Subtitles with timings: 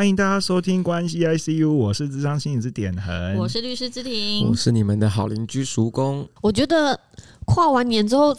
[0.00, 6.26] 欢迎大家收听关系 ICU，我是智商心理师点横，我是律师之庭，我是你们的好邻居叔公。
[6.40, 6.98] 我觉得
[7.44, 8.34] 跨完年之后，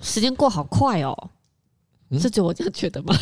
[0.00, 1.16] 时间过好快哦，
[2.10, 3.16] 嗯、是就我这样觉得吗？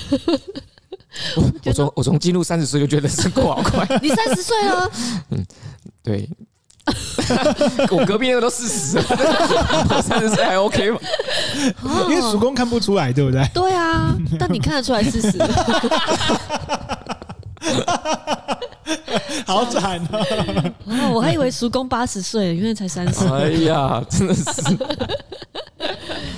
[1.66, 4.90] 我从我从进入三十岁就觉得是过好快， 你三十岁了？
[5.32, 5.44] 嗯，
[6.02, 6.26] 对。
[7.90, 10.98] 我隔壁那个都四十，我 三十岁还 OK 吗？
[12.08, 13.46] 因为叔公看不出来，对不对？
[13.52, 15.38] 对啊，但你看得出来四十。
[19.46, 21.10] 好惨哦！
[21.14, 23.26] 我还以为叔公八十岁，原来才三十。
[23.28, 24.44] 哎呀，真的是。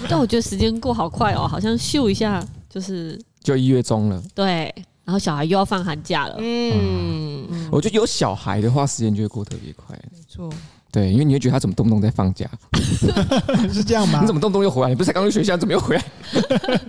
[0.08, 4.22] 但我觉得时间过好快哦，好像咻一下就是就一月中了。
[4.34, 4.72] 对，
[5.04, 6.36] 然后小孩又要放寒假了。
[6.38, 9.96] 嗯，嗯我觉得有小孩的话，时间就会过特别快。
[10.12, 10.50] 没错。
[10.96, 12.48] 对，因为你会觉得他怎么动不动在放假，
[13.70, 14.20] 是这样吗？
[14.22, 14.88] 你怎么动不动又回来？
[14.88, 16.02] 你不是才刚去学校，怎么又回来？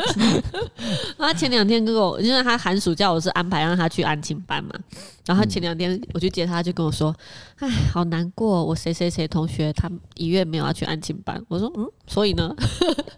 [1.20, 4.70] 他前两天跟我，因为他寒暑假我是安排让他去安亲班嘛，
[5.26, 7.14] 然后他前两天我去接他，就跟我说
[7.60, 12.56] ：“哎，好难过，我谁谁谁同学他一月没有要去安亲班。”我说：“嗯，所以呢？”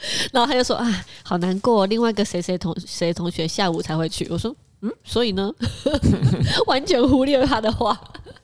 [0.34, 5.52] 然后他就说：“哎，好难过，另外一个谁谁同谁同学下午才会去。”我说：“嗯，所以呢？”
[6.66, 7.96] 完全忽略他的话。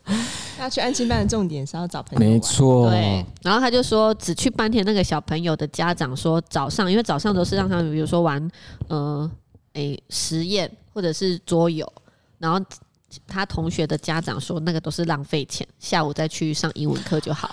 [0.59, 2.89] 要去安亲班的重点是要找朋友，没错。
[2.89, 4.85] 对，然后他就说，只去半天。
[4.85, 8.49] 那个小朋友的家长说，早上因为早上都是让他们，比如说玩，
[8.87, 9.29] 呃，
[9.73, 11.91] 诶，实验或者是桌游。
[12.37, 12.59] 然后
[13.27, 17.49] 他同学的家长说，那个都是浪费钱，下午再去上英文课就好。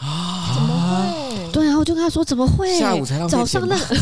[1.52, 2.78] 对，然后我就跟他说，怎么会？
[2.78, 3.38] 下午才浪费钱？
[3.38, 3.94] 早上那个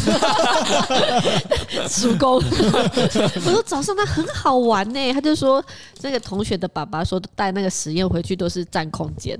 [1.88, 5.12] 叔公，我说早上他很好玩呢。
[5.12, 5.64] 他就说，
[5.98, 9.38] 这个同学的爸爸说，带那个实验回去都是占空间。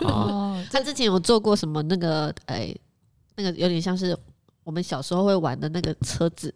[0.00, 1.82] 哦， 他之前有做过什么？
[1.84, 2.80] 那个哎、欸，
[3.36, 4.16] 那个有点像是
[4.64, 6.54] 我们小时候会玩的那个车子，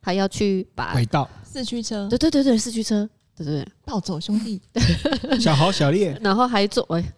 [0.00, 4.60] 还要去把轨道四驱车，对对对对，四驱车，对对对，暴走兄弟，
[5.40, 7.00] 小豪小烈， 然后还做哎。
[7.00, 7.12] 欸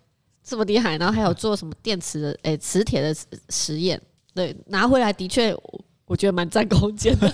[0.48, 2.38] 这么厉害，然后还有做什么电池的？
[2.42, 3.14] 哎，磁铁的
[3.50, 4.00] 实验，
[4.34, 5.54] 对，拿回来的确，
[6.06, 7.30] 我觉得蛮占空间的，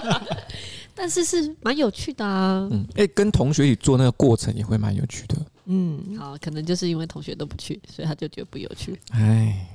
[0.96, 2.66] 但是是蛮有趣的啊。
[2.72, 5.36] 嗯，哎，跟同学一起做那个过程也会蛮有趣的。
[5.66, 8.98] 嗯，好，可能就是因为同学都不去，所以他就觉得不有趣。
[9.10, 9.68] 哎，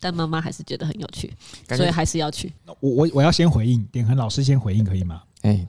[0.00, 1.30] 但妈妈还是觉得很有趣，
[1.68, 2.50] 所以还是要去。
[2.80, 5.22] 我我我要先回应，点恒老师先回应可以吗？
[5.42, 5.68] 哎，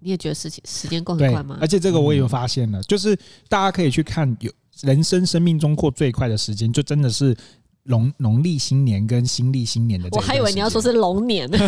[0.00, 1.56] 你也觉得事情时间过很快吗？
[1.58, 3.16] 而且这个我也有发现了，嗯、就是
[3.48, 4.52] 大家可以去看有。
[4.82, 7.36] 人生生命中过最快的时间，就真的是
[7.84, 10.08] 农农历新年跟新历新年的。
[10.12, 11.58] 我还以为你要说是龙年呢。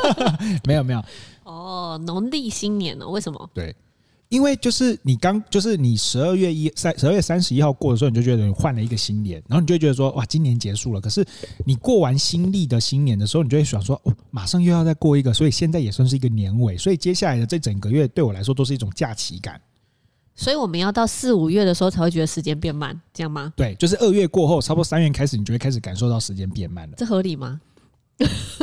[0.66, 1.02] 没有没有。
[1.44, 3.08] 哦，农历新年呢？
[3.08, 3.50] 为什么？
[3.54, 3.74] 对，
[4.28, 11.00] 因为就是你刚就是你十二月一三十二月三十一号过的时候，你就觉得你换了一个新年，然后你就会觉得说哇，今年结束了。
[11.00, 11.26] 可是
[11.64, 16.76] 你过完新历的新年的时候，你就会想说哦，马上又要再过一个，所以现在也算是一个年尾。
[16.76, 19.58] 所以接下来的这整个月对我来说都是一种假期感。
[20.38, 23.52] 所以我们要到四五月的时候才会觉得时间变慢，这样吗？
[23.56, 26.94] 对，就是二月过后，差不多三月开始，你就会开始感受到时间变慢了。
[26.96, 27.60] 这合理吗？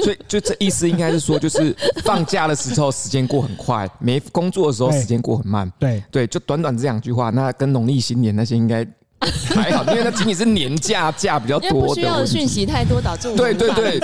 [0.02, 5.70] 所以就这意思应该是说，就是放假的时候时间过很快，没工作的时候时间过很慢。
[5.78, 8.88] 对对，就短短这两句话，那跟农历新年那些应该。
[9.56, 14.00] 还好，因为那仅仅是年假假比较多，不需要讯息太多，导致我对对对，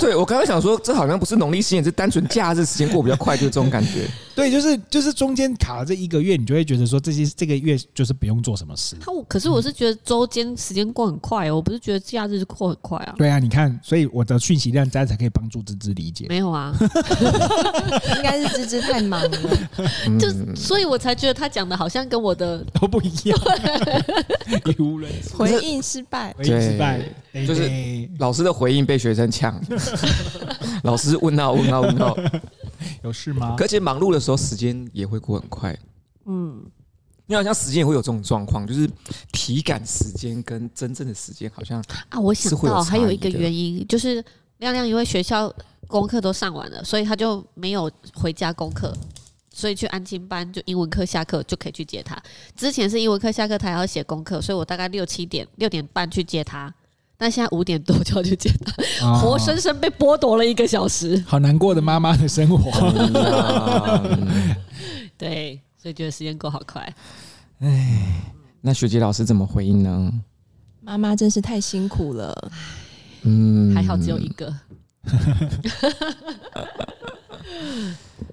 [0.00, 4.08] 对 我刚刚想说，这好像不是农历新年，是单纯假日时间过比较快，就是这种感觉。
[4.34, 8.96] 对，就是就是中间卡了这一个月，你就会觉得说，这些这个月就是不用做什么事。
[9.06, 13.14] 我可是我是觉得周间时间过很快哦，我不是觉得假日过很快啊。
[13.16, 16.26] 对啊，你看，所以我的讯息量大家才可以帮助芝芝理解。
[16.28, 16.74] 没有啊，
[18.16, 19.30] 应该是芝芝太忙了，
[20.18, 23.38] 就所以我才觉得他讲的好像跟我的都不一样。
[25.36, 27.00] 回应失败，回应失败，
[27.46, 29.60] 就是老师的回应被学生抢。
[30.84, 32.16] 老师问到问到问到，
[33.02, 33.56] 有事吗？
[33.58, 35.76] 而且忙碌的时候，时间也会过很快。
[36.26, 36.62] 嗯，
[37.26, 38.88] 你好像时间也会有这种状况，就是
[39.32, 44.24] 体感时间跟真正的时间好像啊，我想到还有一个原因，就是
[44.58, 45.52] 亮亮因为学校
[45.86, 48.94] 功课都上完了，所以他就没有回家功课。
[49.54, 52.20] 所以去安亲班，就英文课下课就可以去接他。
[52.56, 56.74] 之前是英文课下课，他还要写功课，所以我大概六七点、六点半去接他。
[57.16, 61.22] 但现在五点多就要去接他，哦、活生生被剥夺了一个小时。
[61.24, 62.72] 好难过的妈妈的生活。
[65.16, 66.82] 对，所以觉得时间过好快。
[67.60, 68.20] 哎，
[68.60, 70.12] 那学姐老师怎么回应呢？
[70.80, 72.50] 妈妈真是太辛苦了。
[73.22, 74.52] 嗯，还好只有一个。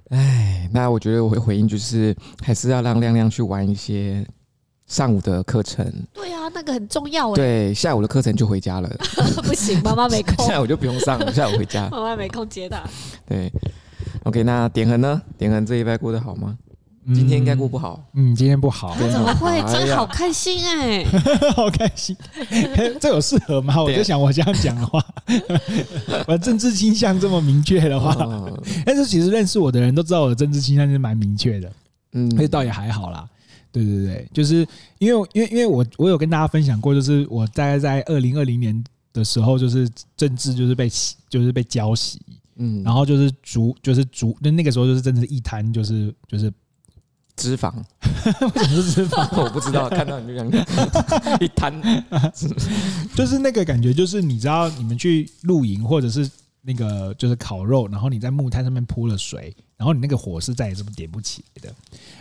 [0.09, 4.25] 哎，那我觉得我会回应就是，还是要让亮亮去玩一些
[4.87, 5.85] 上午的课程。
[6.13, 7.33] 对啊，那个很重要。
[7.33, 8.89] 对，下午的课程就回家了。
[9.43, 10.43] 不行，妈妈没空。
[10.47, 11.89] 下午就不用上了， 下午回家。
[11.89, 12.83] 妈妈没空接他。
[13.25, 13.51] 对
[14.23, 15.21] ，OK，那点恒呢？
[15.37, 16.57] 点恒这一拜过得好吗？
[17.07, 18.03] 今天应该过不好。
[18.13, 19.59] 嗯，今天不好，他怎么会？
[19.71, 21.03] 真好开心哎、
[21.55, 22.15] 好开心。
[22.99, 23.81] 这有适合吗？
[23.81, 25.03] 我就想，我这样讲的话，
[26.27, 28.61] 我的政治倾向这么明确的话，嗯。
[28.85, 31.71] 但是其实认识我的人都知道我的政治倾向是蛮明确的，
[32.13, 32.29] 嗯。
[32.35, 33.27] 那倒也还好啦。
[33.71, 34.67] 对对对，就是
[34.99, 38.83] 因为因为因为我我有跟大家分享过，就是我大概在二零二零年
[39.13, 40.89] 的时候，就是政治就是被
[41.29, 42.21] 就是被浇洗，
[42.57, 42.83] 嗯。
[42.83, 46.51] 然后就是逐就是逐那那个时候就是真的是一滩就是就是
[47.35, 47.73] 脂肪，
[48.55, 49.27] 为什么是脂肪？
[49.41, 50.65] 我不知道，看到你就这样
[51.39, 51.73] 一摊，
[53.15, 56.29] 就是那个感觉，就是你知道你们去露营或者是
[56.61, 61.75] 那个就是烤肉，然后你在木炭上面铺了水，然后你那个火是再也这么点不起来的。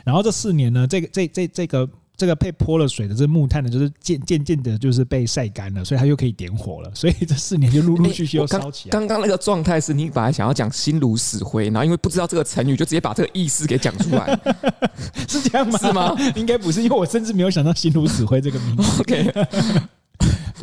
[0.05, 1.89] 然后这四年呢，这个这这这个
[2.21, 6.91] 这个被泼了水的这木炭呢，就是渐渐渐的，就是被晒干了，所以它又可以点火了。
[6.95, 8.93] 所以这四年就陆陆续续又 烧起来。
[8.93, 14.39] 刚刚那个状态是你本来想要讲心如死灰，然后因为不知道这个成语，就直接把这个意思给讲出来。
[15.27, 15.79] 是这样吗？
[15.79, 16.15] 是吗？
[16.37, 19.01] 应该不是，因为我甚至没有想到“心如死灰”这个名字。
[19.01, 19.47] OK，对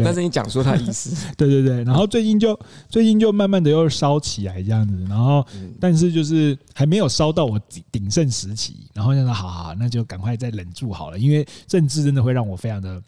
[0.04, 2.58] 但是你讲说他意思， 对对对，然后最近就
[2.88, 5.74] 最近就慢慢的又烧起来这样子，然后嗯。
[5.80, 7.60] 但是就是还没有烧到我
[7.92, 13.02] 鼎盛时期，然后就说好好，那就赶快再忍住好了，因为政治真的会让我非常的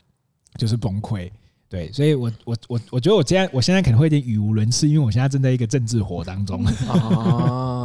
[0.58, 1.30] 就是崩溃。
[1.70, 6.66] 对，所以我我我我觉得我现在我现在可能会有点语无伦次，因为我现在正在一个政治火当中。
[6.66, 7.79] 啊。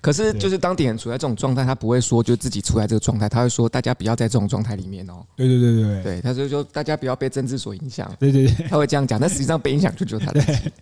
[0.00, 5.24] 可是就是当点处在这种状态，他不会说就自己处在这个状态，他会说大家不要在这种状态里面哦。
[5.36, 10.72] 对对对对对对，他就说大家不要被政治所影响，对对对，他会这样讲，但实际上被影响就只有他自己。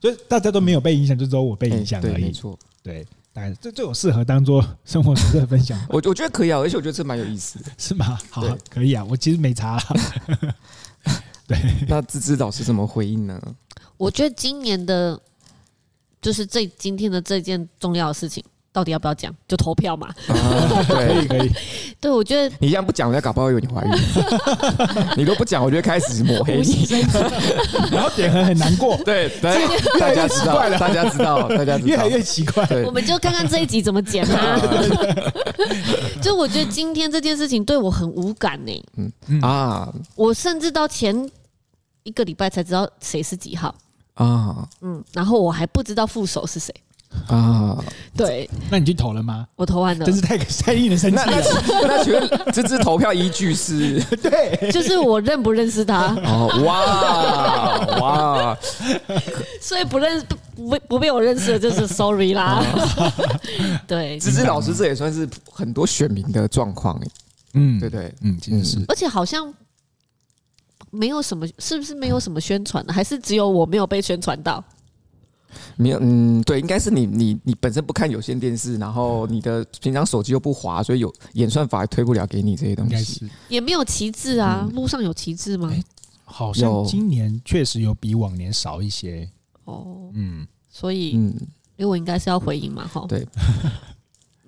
[0.00, 2.24] 就是大家都没有被影响，就只有我被影响而已。
[2.24, 2.58] 没错。
[2.82, 7.70] 对，大概这这种适合当做生活实的分享， 我我觉得可以啊，而且我觉得这蛮有意思的。
[7.78, 8.18] 是吗？
[8.28, 9.84] 好对，可以啊，我其实没查啦。
[11.46, 11.58] 对，
[11.88, 13.40] 那芝芝老师怎么回应呢？
[13.96, 15.18] 我觉得今年的，
[16.24, 18.42] 就是这今天的这件重要的事情，
[18.72, 19.30] 到底要不要讲？
[19.46, 20.08] 就投票嘛。
[20.28, 21.50] 啊，可以对，可以。
[22.00, 23.92] 对，我觉得你这样不讲，人家搞不好以为你怀孕。
[25.16, 26.86] 你都不讲，我就会开始抹黑你。
[27.92, 29.54] 然后点很很难过，对对，
[30.00, 32.66] 大家知道，大家知道，大家知道，越来越奇怪。
[32.86, 34.58] 我们就看看这一集怎么剪啊。
[36.22, 41.30] 就我觉得今天这件事情对我很无感呢嗯、啊我甚至到前
[42.02, 43.74] 一个礼拜才知道谁是几号，
[44.14, 46.74] 啊嗯，然后我还不知道副手是谁。
[47.28, 47.78] 啊！
[48.16, 49.46] 对那你去投了吗？
[49.54, 51.42] 我投完了真，是太太令人生气了。
[51.82, 54.02] 那请问芝芝投票依据是？
[54.20, 58.58] 对，就是我认不认识他，哦哇哇！
[59.60, 60.20] 所以不认
[60.56, 62.60] 不不不被我认识的就是 sorry 啦。
[63.86, 67.00] 对，芝芝老师这也算是很多选民的状况，
[67.54, 68.12] 嗯对不对？
[68.22, 69.54] 嗯，其实是而且好像
[70.94, 72.92] 没有什么，是不是没有什么宣传呢？
[72.92, 74.62] 还是只有我没有被宣传到？
[75.76, 83.30] 没有，嗯，对，应该是你你你本身不看有线电视，然后你的平常手机又不滑，所以有演算法也推不了给你这些东西。
[83.48, 85.70] 也没有旗帜啊，路上有旗帜吗？
[85.72, 85.82] 哎
[86.26, 89.28] 好像今年确实有比往年少一些。
[89.64, 91.26] 哦，嗯，所以嗯，
[91.76, 93.04] 因为我应该是要回应嘛，哈。
[93.06, 93.28] 对，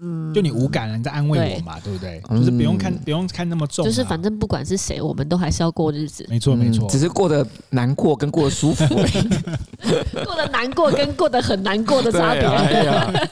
[0.00, 2.20] 嗯，就你无感了，你在安慰我嘛，对不对？
[2.31, 3.88] 就是不用看，不用看那么重啊。
[3.88, 9.22] 就是反正不管是谁，我们都还是要过日子，没错没错嗯只，是过得难过跟过得舒服而已。
[10.25, 12.76] 过得难过跟过得很难过的差 对啊别。
[12.76, 13.31] 哎，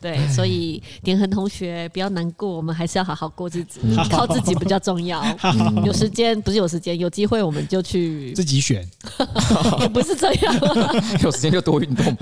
[0.00, 5.20] 对，所以点恒同学不要难过，我们还是要好好过日子，嗯靠自己比较重要。
[5.42, 8.84] 嗯有时间不是有时间，有机会我们就去，自己选。
[9.80, 10.54] 也不是这样。
[11.22, 12.16] 有时间就多运动，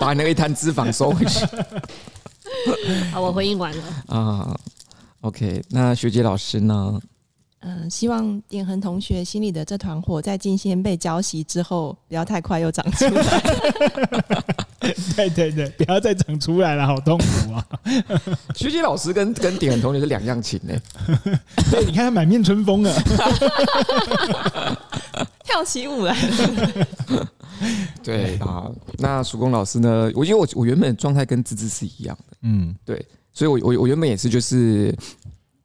[0.00, 1.44] 把你那一滩脂肪收回去
[3.12, 3.84] 好，我回应完了。
[4.08, 4.56] 啊。
[5.22, 7.00] OK，那学姐老师呢？
[7.66, 13.40] 嗯，希望点恒同学心里的这团火，在今天被浇熄之后，不要太快又长出来。
[15.16, 17.66] 对对对，不要再长出来了，好痛苦啊！
[18.54, 20.74] 学姐老师跟跟点恒同学是两样情呢。
[21.70, 22.92] 对，你看他满面春风啊。
[25.44, 26.16] 跳起舞来，
[28.02, 30.10] 对啊，那曙光老师呢？
[30.14, 34.92] 我因为我我原本的状态跟芝芝是一样的，嗯，对，所以我我我原本也是就是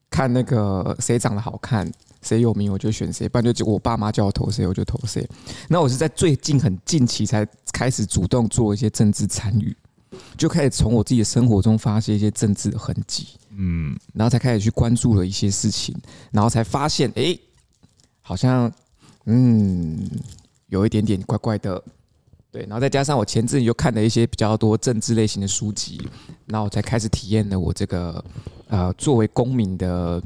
[0.09, 1.89] 看那个谁长得好看，
[2.21, 5.27] 谁有名我就选谁，不然就我爸妈叫我投谁我就投谁。
[5.69, 9.75] 那我是在最近很近期才开始主动做一些政治参与，
[10.37, 15.95] 就开始从我自己的生活中发现一些政治的痕迹，嗯，然后才开始去关注了一些事情，
[16.31, 17.37] 然后才发现，哎，
[18.21, 18.71] 好像
[19.29, 20.09] 嗯
[20.67, 21.81] 有一点点怪怪的。
[22.51, 26.01] 对，然后再加上我前阵子又看了一些比较多政治类型的书籍，
[26.47, 28.25] 然后我才开始体验了我这个
[28.69, 30.19] 呃作为公民的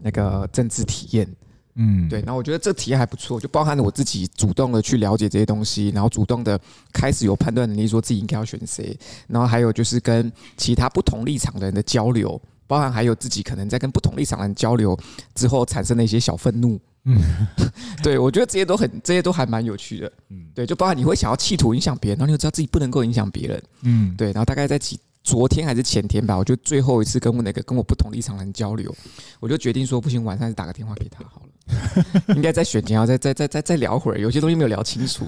[0.00, 1.28] 那个政治体验。
[1.74, 6.60] 嗯，对，然后我觉得这体验还不错，就包含了我自己主动的去了解这些东西，然后主动的
[6.92, 14.98] 开始有判断能力，说自己应该要选谁，然后还有就是跟其他不同立场的人的交流，包含还有自己可能在跟不同立场的人交流
[15.36, 16.80] 之后产生的一些小愤怒。
[17.04, 17.20] 嗯，
[18.02, 20.12] 对，我觉得这些都很，这些都还蛮有趣的。
[20.30, 23.62] 嗯，对，就包含你会想要企图影响别人，然后你又知道自己不能够影响别人。
[23.82, 28.94] 嗯，对，然后大概在几昨天还是前天吧，我就最后一次跟我那个跟我不同立场的人交流，
[29.40, 31.48] 我就决定说不行，晚上就打个电话给他好了。
[32.34, 35.24] 应该在选前要再再再再再聊会儿，有些东西没有聊清楚。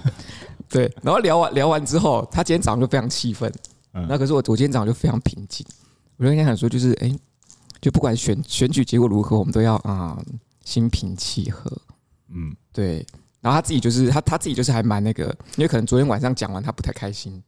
[0.68, 3.52] 对，然后聊完聊完之后，他今天早上就非常气愤。
[3.94, 5.64] 嗯，那可是我我今天早上就非常平静。
[6.16, 7.16] 我就跟他讲说，就是哎，
[7.80, 10.20] 就不管选选举结果如何，我们都要啊。
[10.64, 11.70] 心平气和，
[12.30, 13.04] 嗯，对，
[13.40, 15.24] 然后他自己就是他他自己就是还蛮那个，
[15.56, 17.42] 因为可能昨天晚上讲完他不太开心，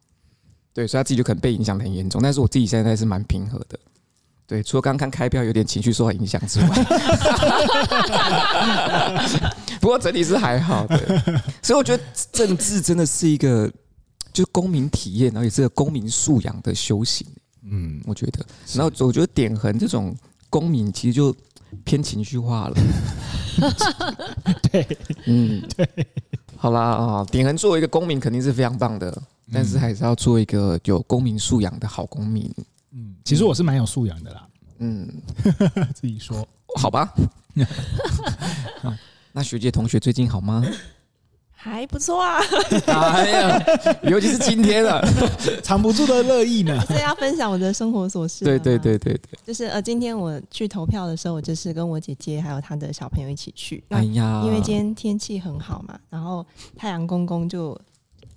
[0.74, 2.20] 对，所以他自己就可能被影响得很严重。
[2.22, 3.78] 但是我自己现在是蛮平和的，
[4.46, 6.68] 对，除了刚刚开票有点情绪受到影响之外，
[9.80, 11.42] 不过整体是还好的。
[11.62, 13.66] 所以我觉得政治真的是一个
[14.32, 17.26] 就是公民体验，然后也是个公民素养的修行。
[17.62, 18.44] 嗯，我觉得，
[18.74, 20.14] 然后我觉得点横这种
[20.50, 21.34] 公民其实就。
[21.84, 22.74] 偏情绪化了，
[24.70, 25.88] 对，嗯，对，
[26.56, 32.50] 好啦啊，鼎恒作为一个公民肯定是非常棒的，但是还是要做一个有公民素养的好公民。
[32.92, 34.46] 嗯，其实我是蛮有素养的啦，
[34.78, 35.08] 嗯，
[35.94, 36.46] 自己说。
[36.76, 37.12] 好吧。
[39.32, 40.64] 那学姐同学最近好吗？
[41.58, 42.38] 还不错啊！
[42.86, 43.64] 哎呀，
[44.04, 45.02] 尤其是今天了，
[45.64, 46.78] 藏不住的乐意呢。
[46.86, 48.44] 所 以要分享我的生活琐事。
[48.44, 53.82] 对对对对对，就是呃，今天我去投票的时候，我就是跟我姐姐还有她的小朋友一起去。
[53.88, 56.44] 哎呀，因为今天天气很好嘛，然后
[56.76, 57.76] 太阳公公就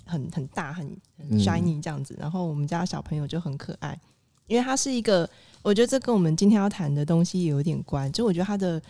[0.05, 0.87] 很很大很
[1.29, 3.95] 很 shiny 这样子，然后我们家小朋友就很可爱，
[4.47, 5.29] 因为他是一个，
[5.61, 8.81] 我觉得这跟我们今天要谈的东西有点关，就我觉得他的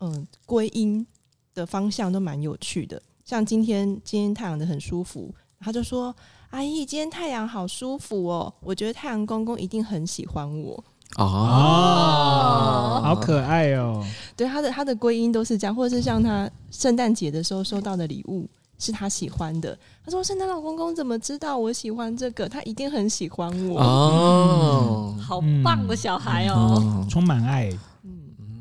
[0.00, 1.06] 嗯归因
[1.54, 3.00] 的方向都蛮有趣的。
[3.24, 6.14] 像今天，今天太阳的很舒服，他就说
[6.50, 10.84] ：“阿姨，今天太阳好舒服哦，我觉得太阳公公一定很喜欢我。”
[11.16, 14.04] 哦，好可爱哦！
[14.36, 22.48] 对，他的他的归因都是这样，或者是像他圣诞节的时候收到的礼物是他喜欢的，他说：“圣诞老公公怎么知道我喜欢这个？
[22.48, 27.70] 他一定很喜欢我。”哦，好棒的小孩哦，嗯、充满爱，
[28.02, 28.10] 嗯，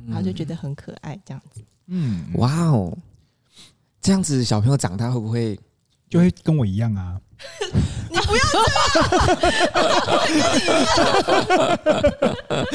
[0.08, 2.96] 然后就觉得很可爱，这样子，嗯，哇哦。
[4.04, 5.58] 这样子小朋友长大会不会
[6.10, 7.16] 就会跟我一样啊？
[8.12, 8.60] 你不要这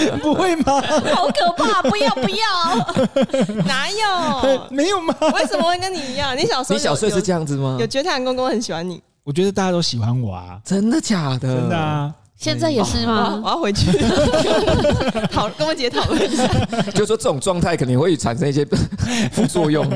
[0.08, 0.80] 样， 不会吗？
[1.14, 1.82] 好可怕！
[1.82, 4.66] 不要不要，哪有？
[4.70, 5.14] 没有吗？
[5.34, 6.34] 为什么会跟你一样？
[6.36, 7.76] 你小时候你小时候是这样子吗？
[7.78, 9.02] 有觉得太阳公公很喜欢你？
[9.22, 10.58] 我觉得大家都喜欢我啊！
[10.64, 11.40] 真的假的？
[11.54, 12.10] 真的啊！
[12.36, 13.38] 现在也是吗？
[13.44, 13.90] 我要回去
[15.30, 16.46] 讨跟我姐讨论一下，
[16.94, 18.66] 就是说这种状态肯定会产生一些
[19.32, 19.86] 副作用。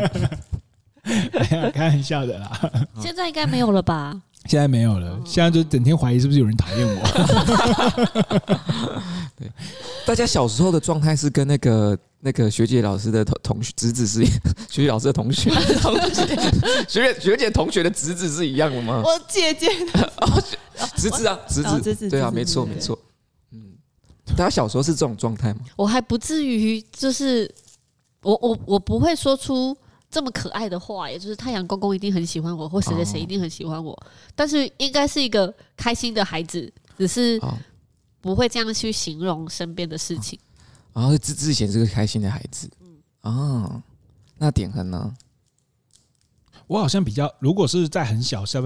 [1.73, 4.21] 开玩笑的啦， 现在应该没有了吧？
[4.47, 7.03] 现在没有了，现在就整天怀疑是不是有人讨厌我。
[9.37, 9.49] 对，
[10.05, 14.25] 大家小时候的状态是跟那个那个学姐老师的同同学侄子是
[14.69, 15.49] 学姐老师的同学
[15.81, 16.27] 同学
[16.89, 19.01] 学姐学姐同学的侄子是一样的吗？
[19.05, 20.43] 我姐姐的哦，
[20.97, 21.63] 侄子啊，侄
[21.95, 22.99] 子，对啊，没错没错。
[23.53, 23.75] 嗯，
[24.37, 25.61] 大家小时候是这种状态吗？
[25.77, 27.49] 我还不至于，就是
[28.23, 29.77] 我我我不会说出。
[30.12, 33.99] 这么可爱的话，也就是太阳公公一定很喜欢我，或谁谁谁一定很喜欢我。
[34.35, 37.40] 但是应该是一个开心的孩子，只是
[38.21, 40.38] 不会这样去形容身边的事情。
[40.92, 42.71] 然后自自显是个开心的孩子。
[42.81, 43.83] 嗯啊，
[44.37, 45.14] 那点恒呢？
[46.66, 48.62] 我好像比较，如果是在很小，像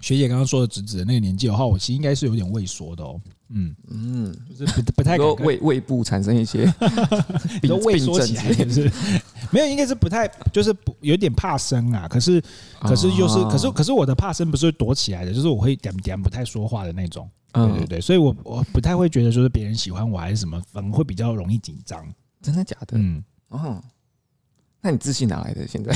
[0.00, 3.20] 学姐刚刚说的侄子的那个年纪的话，我其实应该是有点畏缩的哦。
[3.52, 6.72] 嗯嗯，就是不不太胃胃部产生一些，
[7.60, 8.92] 比较畏缩起来，是不是？
[9.50, 12.06] 没有，应该是不太，就是不有点怕生啊。
[12.06, 12.40] 可是，
[12.80, 17.28] 可是就是，可是，可是我的怕生不是躲起来的，就是我会点点不太说话的那种。
[17.52, 22.06] 对对对，所以我我不太会觉得就是别人喜欢我还是什么，反而会比较容易紧张。
[22.40, 22.96] 真的假的？
[22.96, 23.82] 嗯哦，
[24.82, 25.66] 那你自信哪来的？
[25.68, 25.94] 现在？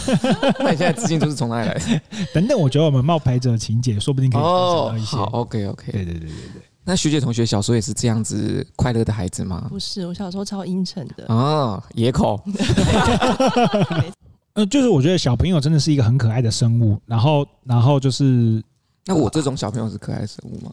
[0.58, 2.00] 那你现在自信都是从哪里来的？
[2.32, 5.16] 等等，我觉得我们冒牌者情节说不定可以找到一些。
[5.16, 6.62] 好，OK OK，对对对对对。
[6.84, 9.66] 那徐姐同学小时候也是这样子快乐的孩子吗？
[9.68, 12.40] 不是，我小时候超阴沉的啊，野口。
[14.54, 17.00] 呃，就是我觉得小朋友真的是一个很可爱的生物。
[17.06, 18.62] 然后，然后就是，
[19.06, 20.72] 那我这种小朋友是可爱的生物吗？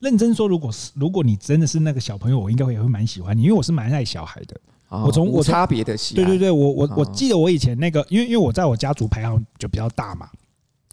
[0.00, 4.60] 认真说，如果是如果你真的是那个小朋友，我应该会也会蛮喜欢你，因为我是蛮爱小孩的。
[4.90, 10.28] 我从我差别的喜，对对对，我我我记得我以前那个，因为因为我在我家族排行就比较大嘛。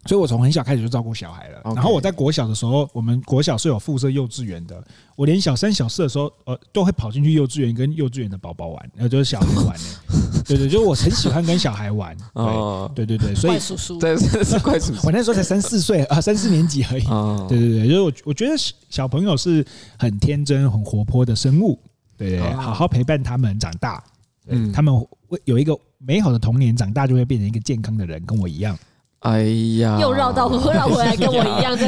[0.05, 1.59] 所以我从很小开始就照顾小孩了。
[1.75, 4.81] 然后我在国小的时候，我们国小是有附设幼稚园的，
[5.17, 10.43] 我连小三、小四的时候，呃，都会跑进去幼稚园跟幼稚园的宝宝玩，然后就是小孩玩呢。
[10.45, 12.15] 对对，就是我很喜欢跟小孩玩。
[12.35, 17.05] 哦，对对对，所以怪叔叔，对是是怪叔叔 我那时候才三四岁啊，三四年级而已。
[17.07, 18.53] 哦，对对对，就是我我觉得
[18.89, 19.65] 小朋友是
[19.99, 21.77] 很天真、很活泼的生物。
[22.17, 24.03] 对好好陪伴他们长大，
[24.47, 24.97] 嗯他们
[25.27, 28.77] 会有一个美好的童年，长大就会变成一个健康的人，跟我一样。
[29.19, 29.43] 哎
[29.79, 31.87] 呀，又绕到绕回来，跟我一样的。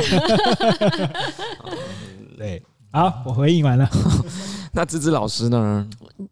[2.38, 3.88] 对，好，我回应完了。
[4.74, 5.90] 那芝芝老师呢？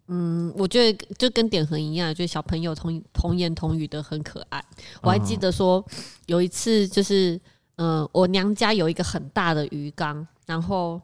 [0.07, 4.63] 嗯，我觉得就跟点恒一样，就是小朋友童童言童语的很可爱。
[5.01, 5.83] 我还记得说
[6.27, 7.39] 有一次，就是
[7.77, 11.01] 嗯、呃，我娘家有一个很大的鱼缸，然后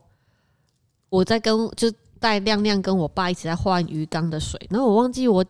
[1.10, 1.92] 我在跟就
[2.24, 5.44] 带亮亮跟我爸一起在换鱼缸的水，然后我忘记我。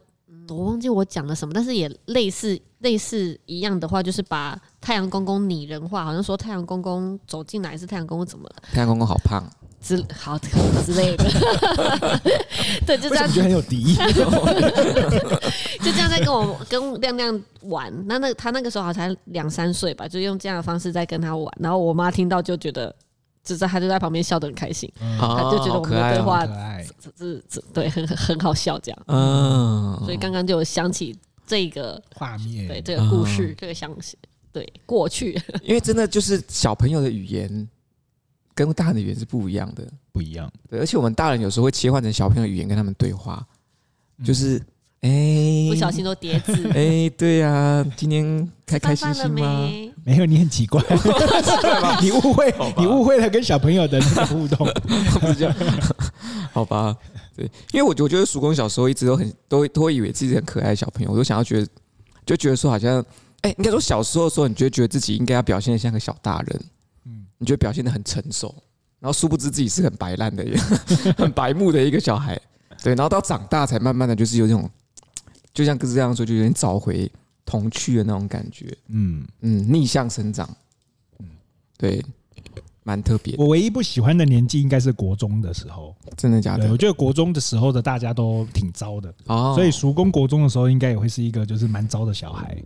[0.49, 8.55] 我忘记我讲了什么，但是也类似类似一样的话，就是把太阳公公拟人化，好像说太阳公公走进来是太阳公公怎么了？
[8.73, 9.41] 太阳公公好胖，
[9.79, 11.23] 之好之类的，
[12.85, 13.95] 对，就这样觉得很有敌意？
[15.79, 17.89] 就这样在跟我跟亮亮玩。
[18.05, 21.49] 那那他那个时候好像才两三岁吧，就用这样的方式在跟他玩。
[21.59, 22.93] 然后我妈听到就觉得，
[23.43, 26.87] 就在他就在旁边笑得很开心，他就觉得我们的对话哦可爱。
[27.17, 28.99] 是是，对，很很很好笑这样。
[29.07, 34.17] 嗯，所以刚刚就想起这个画面，对这个故事，这个想起
[34.51, 37.67] 对过去， 因为真的就是小朋友的语言
[38.55, 40.49] 跟大人的语言是不一样的，不一样。
[40.69, 43.45] 对，而且我们大人有时候会切换成小朋友的语言跟他们对话，
[44.23, 44.61] 就是
[45.03, 46.53] 哎，不小心都叠字。
[46.73, 49.35] 哎，对呀，今天开开心心吗？
[49.35, 49.93] 没？
[50.05, 50.81] 没有，你很奇怪，
[52.01, 54.65] 你误会，你误会了跟小朋友的那个互动。
[55.19, 55.55] 不是这样，
[56.53, 56.95] 好吧？
[57.35, 61.67] 对，因为我我觉得曙光小时候一直都很都都会以为自己很可爱的小朋友，我都想要觉得
[62.25, 63.03] 就觉得说好像，
[63.41, 66.61] 哎，应该说小时候的时候，你就会觉得自己应该要表现的像个小大人，
[67.05, 68.55] 嗯，你觉得表现的很成熟，
[68.99, 70.45] 然后殊不知自己是很白烂的，
[71.17, 72.39] 很白目的一个小孩，
[72.81, 74.69] 对，然后到长大才慢慢的就是有这种，
[75.53, 77.11] 就像哥斯这样说，就有点找回
[77.45, 80.49] 童趣的那种感觉，嗯，嗯，逆向生长，
[81.19, 81.27] 嗯，
[81.77, 82.03] 对。
[82.85, 86.69] 蛮特别，我唯一不喜欢的年纪应该是国中的时候，真的假的？
[86.69, 92.61] 我觉得国中的时候的大家都挺糟的，哦，所以叔公国中的时候应该也会是一个就是蛮糟的小孩。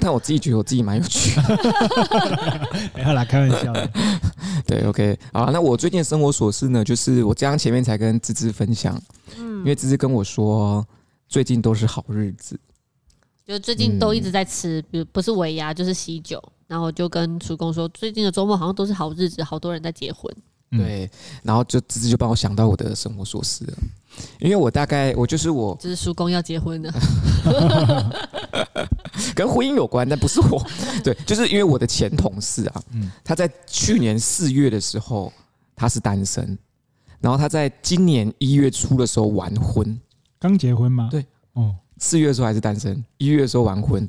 [0.00, 3.90] 但我自己觉得我自己蛮有趣的， 没有啦，开玩笑的。
[4.66, 9.00] 对，OK，好，那我最近的生活琐事呢，就是我刚刚前面才跟芝芝分享，
[9.38, 10.86] 嗯，因为芝芝跟我说
[11.28, 12.58] 最近都是好日子，
[13.46, 16.42] 就最近都一直在吃，比如不是尾牙就是喜酒。
[16.66, 20.32] 然后我就跟叔公说，最近的周末好像都是好日子，好多人在结婚。
[20.70, 21.10] 对，
[21.42, 23.78] 然后就直接就帮我想到我的生活琐事了，
[24.38, 26.92] 因为我大概我就是我，就是叔公要结婚了，
[29.34, 30.64] 跟婚姻有关，但不是我，
[31.02, 32.82] 对，就是因为我的前同事啊，
[33.24, 35.32] 他在去年四月的时候
[35.74, 36.56] 他是单身，
[37.20, 40.00] 然后他在今年一月初的时候完婚，
[40.38, 41.08] 刚结婚吗？
[41.10, 44.08] 对，哦，四月的时候还是单身，一月的时候完婚。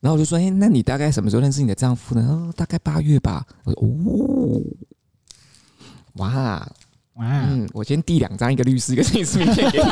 [0.00, 3.46] 然后我就说：“哎，那你大概什么时候认识你的丈夫呢？”哦，大概八月吧。
[3.64, 4.58] 我说：“哦，
[6.14, 6.28] 哇
[7.14, 9.84] 哇，嗯，我先递两张，一个律师，一个律师名片给你。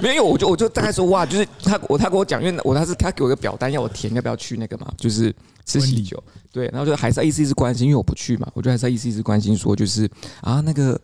[0.02, 6.22] 没有，我就我就大概说哇，就是他我他跟我讲，因为我他是他给我一个表单要我填，要不要去那个嘛，就是吃喜酒。
[6.52, 10.08] 对，然后就还是要意思意思关心，因为我不去嘛，我就还是要意思意思关心说，就是
[10.40, 11.00] 啊那个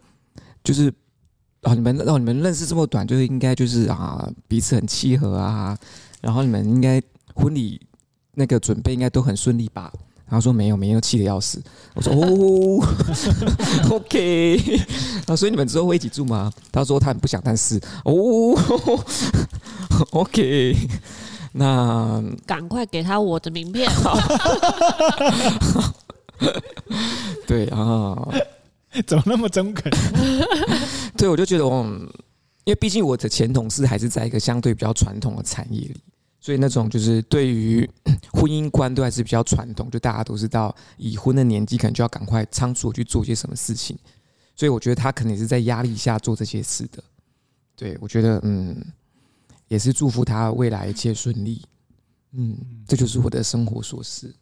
[0.62, 0.92] 就是。”
[1.62, 5.76] 啊你们让你们认识这么短，就是应该就是啊彼此很契合啊，
[6.20, 7.02] 然后你们应该
[7.34, 7.84] 婚礼
[8.34, 9.92] 那个准备应该都很顺利吧？
[10.28, 11.62] 然后说没有，没有，气得要死。
[11.94, 12.86] 我说 哦
[13.90, 14.60] ，OK。
[15.26, 16.52] 那所以你们之后会一起住吗？
[16.70, 18.14] 他说他很不想，但是哦
[20.12, 20.76] ，OK。
[21.52, 23.90] 那赶快给他我的名片。
[27.46, 28.16] 对啊。
[29.06, 29.92] 怎么那么中肯？
[31.16, 32.00] 对，我就觉得，嗯，
[32.64, 35.96] 因为毕竟我的前同事还是在一个相对比较传统的产业里，
[36.48, 37.86] 所以那种就是对于
[38.32, 43.94] 婚姻观都还是比较传统，就大家都是到已婚的年纪，可能就要赶快仓促去做些什么事情，
[44.56, 47.04] 所以我觉得他可能也是在压力下做这些事的。
[47.76, 48.82] 对，我觉得，嗯，
[49.68, 51.60] 也是祝福他未来一切顺利。
[52.32, 52.56] 嗯，
[52.86, 54.34] 这就是我的生活琐事。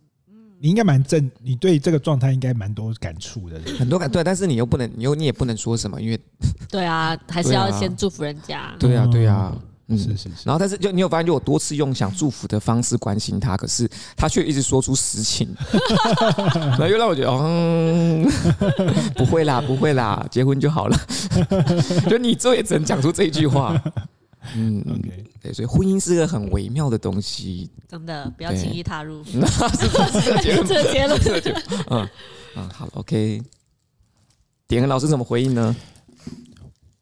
[0.60, 6.20] 你应该蛮正，你对这个状态应该蛮多感触的，很多感对，但是你又不能，你又你也不能说什么，因为
[6.68, 8.76] 对啊，还是要先祝福人家。
[8.78, 9.52] 对啊，对啊，
[9.88, 10.30] 嗯，是是是。
[10.44, 15.48] 然后，但是就你有发现，就我多次用想祝福的方式关心他，可是他却一直说出实情，
[16.54, 18.26] 然后又让我觉得，嗯，
[19.14, 20.98] 不会啦，不会啦，结婚就好了。
[22.08, 23.80] 就你最也只能讲出这一句话。
[24.54, 27.68] 嗯 OK 对，所以婚姻是个很微妙的东西。
[27.88, 29.24] 真的不要轻易踏入。
[29.24, 31.62] 是是是这个结论，这个结论。
[31.90, 32.08] 嗯
[32.56, 33.42] 嗯，好，OK。
[34.68, 35.74] 典衡老师怎么回应呢？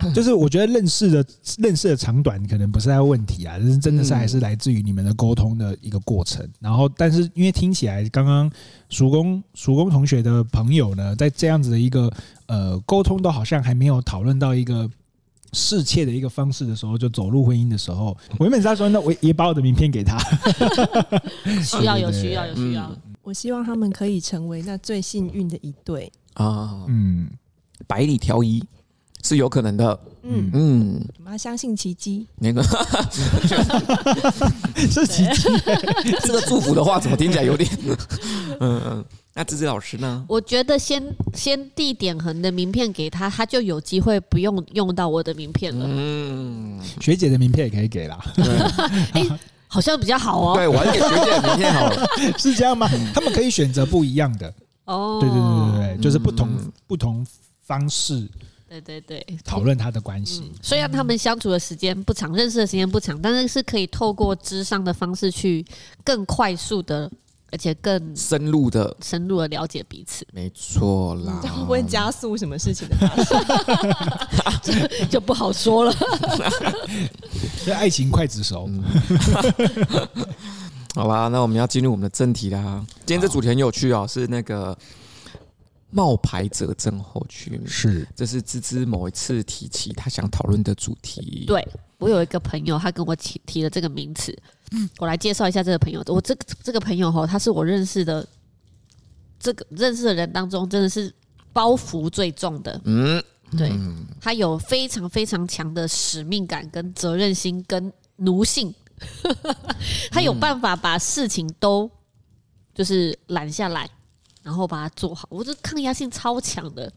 [0.12, 1.24] 就是我觉得认识的
[1.58, 6.48] 认识的长短可能不是在问题啊，但是真的是还是来自于你们的沟通的一个过程。
[6.60, 8.50] 然后，但是因为听起来刚刚
[8.88, 12.12] 曙光曙光同学的朋友呢，在这样子的一个
[12.46, 14.88] 呃沟通都好像还没有讨论到一个
[15.52, 20.18] 适切的一个方式的时候，就走入婚姻的时候，我原本是在说，那我也把我的名片给他，
[21.64, 22.90] 需要有需要有需要。
[23.22, 26.12] 我希望他们可以成为那最幸运的一对。
[26.34, 27.30] 啊，嗯，
[27.86, 28.62] 百里挑一
[29.24, 29.98] 是有可能的。
[30.26, 32.26] 嗯嗯，我们要相信奇迹。
[32.38, 32.62] 那个
[34.76, 35.48] 是奇迹，
[36.22, 37.68] 这个祝福的话，怎么听起来有点……
[38.60, 39.04] 嗯嗯。
[39.36, 40.24] 那芝芝老师呢？
[40.28, 41.02] 我觉得先
[41.34, 45.84] 先递点横的名片给他，他就有机会不用用到我的名片了。
[45.88, 48.16] 嗯，学姐的名片也可以给啦。
[49.12, 49.26] 哎，
[49.66, 50.54] 好像比较好哦。
[50.54, 52.06] 对，我还是给学姐的名片好了。
[52.38, 52.88] 是这样吗？
[53.12, 54.54] 他们可以选择不一样的。
[54.84, 57.26] 哦，对对对对对，就是不同嗯不同
[57.66, 58.28] 方式
[58.80, 60.52] 对对对，讨论他的关系。
[60.62, 65.64] 虽然他们相处的时间不长，认识的时间不长，但是是可以透过智商的方式去
[66.02, 67.10] 更快速的，
[67.50, 71.40] 而且更深入的，深入的了解彼此，没错啦。
[71.42, 73.14] 会不会加速什么事情的发
[74.62, 74.88] 生？
[75.08, 75.94] 就不好说了。
[77.64, 78.68] 这爱情快子手，
[80.94, 82.84] 好吧，那我们要进入我们的正题啦。
[83.06, 84.76] 今天这主题很有趣哦，是那个
[85.94, 87.64] 冒牌者症候群。
[87.64, 91.44] 是这是芝芝某一次提起他想讨论的主题。
[91.46, 91.66] 对
[91.98, 94.36] 我有一个朋友，他跟我提提了这个名词，
[94.72, 96.02] 嗯我来介绍一下这个朋友。
[96.06, 98.26] 我这个这个朋友哈，他是我认识的
[99.38, 101.14] 这个认识的人当中，真的是
[101.52, 102.80] 包袱最重的。
[102.84, 103.22] 嗯，
[103.56, 108.74] 对，嗯他有非常非常强的使命感、跟责任心、跟奴性，
[110.10, 111.88] 他有办法把事情都
[112.74, 113.88] 就是揽下来，
[114.44, 115.26] 然后把它做好。
[115.30, 116.92] 我这抗压性超强的，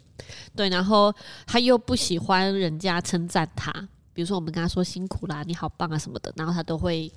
[0.56, 1.12] 对，然后
[1.48, 3.72] 他又不喜欢人家称赞他，
[4.14, 7.12] 比如说我们跟他说辛苦啦、你好棒啊什么的，然后他都会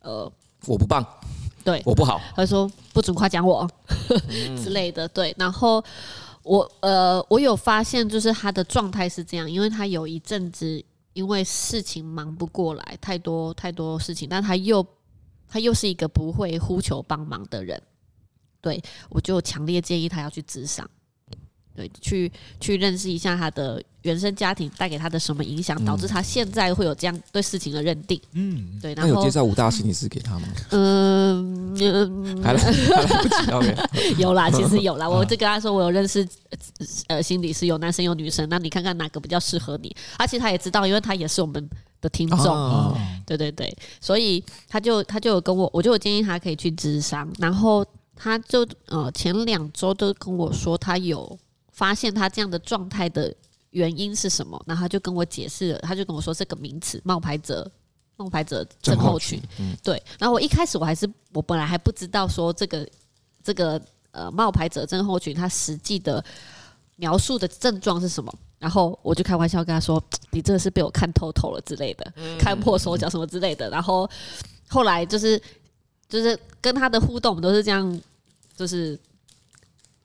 [0.00, 0.30] 呃，
[0.66, 1.04] 我不棒，
[1.64, 2.20] 对，我不好。
[2.36, 3.68] 他说不准夸奖我
[4.62, 5.34] 之类的，对。
[5.38, 5.82] 然后
[6.42, 14.86] 我呃，我有发现，就是他的状态是这样，因为他有一阵子因为事情忙不过来，太多太多事情，但他又
[15.48, 17.80] 他又是一个不会呼求帮忙的人，
[18.60, 20.88] 对，我就强烈建议他要去咨商，
[21.74, 28.94] 对，去去认识一下他的原生家庭带给他的什么影响，导致他现在会有这样对事情的认定，嗯，对。
[28.94, 30.48] 然后那有介绍五大心理师给他吗？
[30.70, 32.42] 嗯嗯。
[32.42, 33.76] 还来不及，OK。
[34.18, 35.06] 有啦，其实有啦。
[35.10, 36.26] 我就跟他说，我有认识
[37.08, 39.94] 呃心理师，有男生有女生，那你看看哪个比较适合你。
[40.16, 41.68] 而且他也知道，因为他也是我们
[42.00, 47.28] 的听众，哦对对对，所以他就他就有跟我，我就有建议他可以去咨商。
[47.38, 47.84] 然后
[48.16, 51.38] 他就呃前两周都跟我说，他有
[51.70, 53.32] 发现他这样的状态的
[53.70, 57.70] 原因是什么，然后他就跟我解释了，他就跟我说这个名词“冒牌者”。
[58.18, 60.02] 冒牌者症候群，嗯，对。
[60.18, 62.88] 然后我一开始我还是我本来还不知道说这个
[63.44, 63.78] 这个
[64.10, 66.24] 呃冒牌者症候群它实际的
[66.94, 70.02] 描述的症状是什么，然后我就开玩笑跟他说
[70.32, 74.08] ：“你真的是被我看透透了之类的，看破手脚什么之类的。”然后
[74.66, 75.38] 后来就是
[76.08, 78.00] 就是跟他的互动，我们都是这样，
[78.56, 78.98] 就是。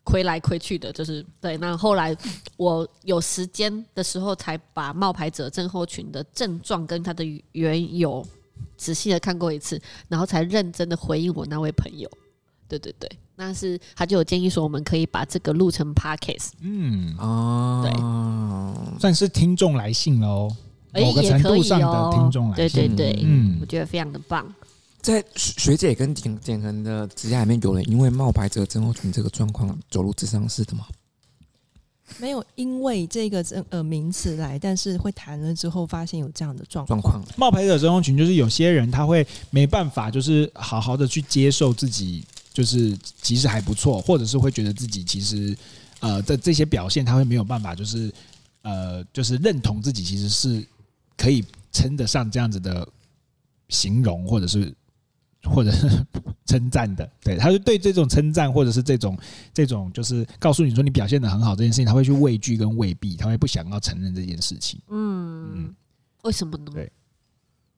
[0.04, 1.56] 亏来亏去的，就是对。
[1.58, 2.14] 那后来
[2.58, 8.26] 我有时间的时候，才把冒牌者症候群的症状跟他的缘由
[8.76, 12.10] 仔细的看过一次，然后才认真的回应我那位朋友。
[12.68, 16.50] 对对对，那是他就有建议说，我们可以把这个录成 podcast。
[16.62, 20.50] 嗯，哦，对算是听众来信喽，
[20.94, 22.10] 哎，某个也可以程度上的哦。
[22.12, 24.52] 听众来对信，对对，嗯我觉得非常的棒。
[25.02, 30.86] 在学学姐跟简简恒的指甲里面，有人因为冒牌者症候群这个状况走入智商室的吗？
[32.20, 37.02] 没有因为这个这呃名词来，但是会谈了之后发现有这样的状况。
[37.02, 45.58] 状况冒牌者症候群就是有些人他会没办法，就是好好的去接受自己，就是其实还不错，或者是会觉得自己其实
[46.02, 48.14] 呃的这些表现，他会没有办法，就是
[48.64, 50.64] 呃就是认同自己其实是
[51.16, 52.86] 可以称得上这样子的
[53.70, 54.74] 形容，或者是
[55.44, 55.88] 或者是
[56.46, 57.10] 称赞的。
[57.24, 59.18] 对，他就对这种称赞，或者是这种
[59.54, 64.80] 这种就是告诉你说你表现的很好这件事情，他会去畏惧跟畏避，他会不想要承认这件事情。
[64.90, 65.74] 嗯，
[66.24, 66.72] 为什么呢？
[66.74, 66.92] 对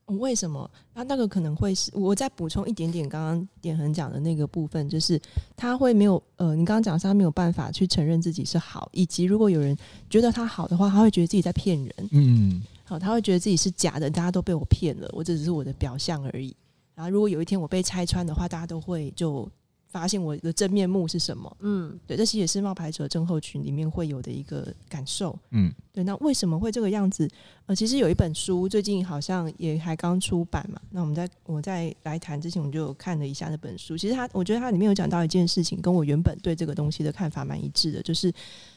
[0.06, 0.70] 为什么？
[0.94, 5.18] 他那个可能会是，我再补充一点点，刚刚点恒讲的那个部分，就是
[5.56, 9.74] 他会没有呃，你刚刚讲是他没有办法去承认自己是好，以及如果有人
[10.10, 11.94] 觉得他好的话，他会觉得自己在骗人。
[12.12, 16.54] 嗯，好，他会觉得自己是假的，大家都被我骗了，我这只是我的表象而已。
[16.94, 19.48] 然后如果有一天我被拆穿的话，大家都会就。
[19.86, 21.56] 发现我的真面目是什么？
[21.60, 25.38] 嗯，对，这其实也是冒牌者症候群里面会有的一个感受。
[25.52, 26.02] 嗯，对。
[26.02, 27.30] 那为什么会这个样子？
[27.66, 30.80] 呃，其实有一本书最近好像也还刚出版嘛。
[30.90, 33.96] 那我们在我在来谈之前，我就看了一下那本书。
[33.96, 38.32] 其实它，我觉得它里面有讲到一件事情，跟我原本对这个东西的看法蛮一致的，就是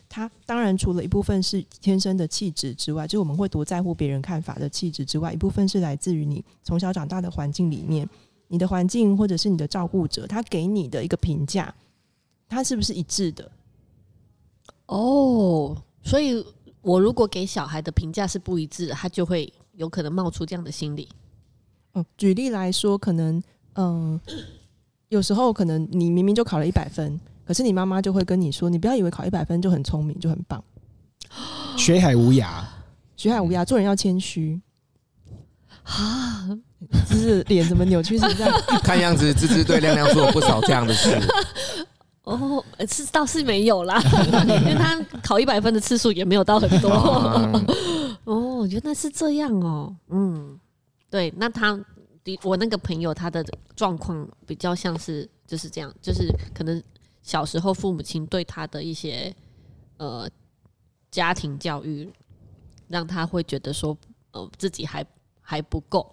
[0.10, 8.08] 他当然除了一部分是天生的气质之外，就是我们会多在乎别人看法的气质之外，一部分是来自于你从小长大的环境里面。
[8.50, 11.76] 你的环境或者是你的照顾者，他给你的一个评价，
[12.48, 13.52] 他是不是一致的？
[14.86, 16.42] 哦，所以
[16.82, 21.10] 我如果给小孩的评价是不一致的，他就会有可能冒出这样的心理。
[21.94, 23.44] 嗯，举例来说，可能
[23.74, 24.18] 嗯，
[25.10, 30.62] 有时候可能你明明就考了一百分，可是你妈妈就会跟你说：“你不要以为考一百分就很聪明，就很棒。”
[31.78, 32.62] 学海无涯，
[33.16, 34.60] 学海无涯，做人要谦虚。
[35.84, 36.50] 啊，
[37.10, 38.62] 就是脸怎么扭曲成这样？
[38.84, 41.18] 看样子芝芝对亮亮做了不少这样的事。
[42.24, 44.02] 哦，是倒是没有啦，
[44.46, 46.90] 因为他考一百分的次数也没有到很多。
[48.26, 49.96] 哦，原来是这样哦。
[50.10, 50.60] 嗯，
[51.10, 51.80] 对，那他
[52.26, 53.42] 的我那个朋友他的
[53.78, 56.84] 状况比较像是就是这样，就是可能
[57.28, 59.36] 小时候父母亲对他的一些
[59.98, 60.28] 呃
[61.12, 62.10] 家庭教育，
[62.88, 63.96] 让他会觉得说
[64.32, 65.06] 呃自己还。
[65.50, 66.06] 还不够，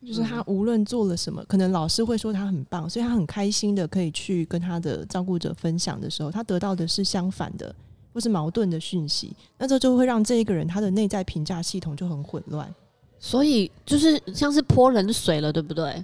[0.00, 7.76] 就是他无论做了什么，可能老师会说他很棒，所以他很开心的可以去跟他的照顾者分享的时候，他得到的是相反的
[8.14, 12.74] 或是矛盾的讯息，那这就会让这一个人他的内在评价系统就很混乱，
[13.18, 16.02] 所以就是像是泼冷水了，对不对？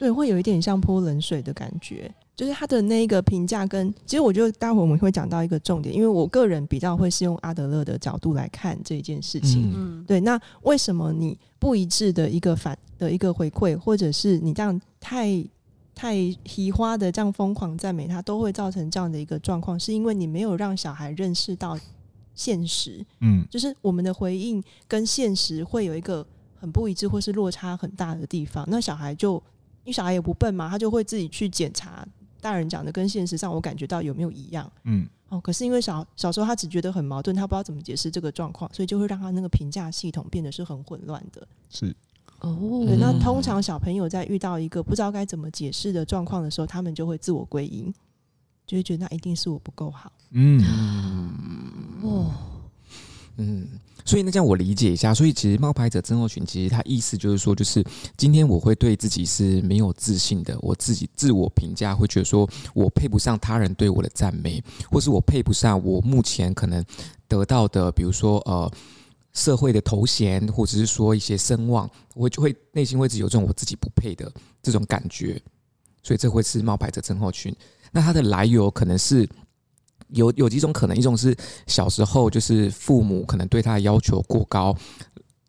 [0.00, 2.10] 对，会有一点像泼冷水的感觉。
[2.34, 9.70] 就是他的那个评价跟，其实我觉得待会我们会讲到一个重点，因为我个人比较会是用阿德勒的角度来看这件事情。
[9.76, 10.18] 嗯，对。
[10.20, 15.44] 那为什么你不一致的一个反的一个回馈，或者是你这样太
[15.94, 19.78] 太提花的这样疯狂赞美他，都会造成这样的一个状况？
[19.78, 21.78] 是因为你没有让小孩认识到
[22.34, 23.04] 现实。
[23.20, 26.26] 嗯，就是我们的回应跟现实会有一个
[26.58, 28.64] 很不一致，或是落差很大的地方。
[28.66, 29.42] 那小孩就，
[29.84, 32.06] 因为小孩也不笨嘛，他就会自己去检查。
[32.40, 34.70] 大人讲的跟现实上我感觉到有没有一样？
[34.84, 41.46] 嗯，哦，可是因为小小时候他只觉得很矛盾，他不知道怎么解释这个状况，所以就会让他那个评价系统变得是很混乱的。
[41.68, 41.94] 是
[42.40, 47.92] 哦，对，那通常小朋友在遇到一个不知道该怎么解释的状况的时候，他们就会自我归因，
[48.66, 50.10] 就会觉得那一定是我不够好。
[50.30, 50.64] 嗯，
[52.02, 52.32] 哦，
[53.40, 53.66] 嗯。
[54.02, 57.84] 所以那这样我理解一下，所以其实冒牌者症候群其实他意思就是说，就是
[58.16, 66.82] 今天我会对自己是没有自信的，我自己自我评价会觉得说我配不上他人对我的赞美，或是我配不上我目前可能
[67.28, 68.72] 得到的，比如说呃
[69.34, 75.40] 社会的头衔，或者是说一些声望，我就会内心会只有这种我自己不配的这种感觉，
[76.02, 77.54] 所以这会是冒牌者症候群。
[77.92, 79.28] 那它的来由可能是。
[80.12, 84.76] 有有几种可能，一种是小时候就是父母可能对他的要求过高，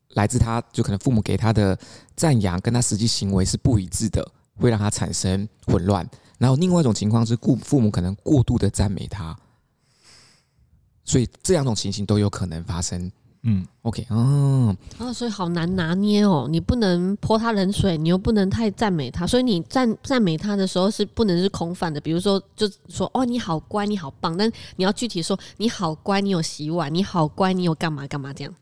[0.10, 1.78] 来自他就可能父母给他的
[2.15, 6.08] 赞扬跟他实际行为是不一致的，会让他产生混乱。
[6.38, 9.38] 然后另外一种情况是，父父母可能过度的赞美他，
[11.04, 13.12] 所以这两种情形都有可能发生。
[13.43, 28.54] 嗯，OK，嗯，啊，所以好难拿捏哦，你不能泼他冷水，你又不能太赞美他，所以你赞赞美他的时候是不能是空泛的，比如说就说哦，你好乖，你好棒，但你要具体说你好乖，你有洗碗，你好乖，你有干嘛干嘛这样。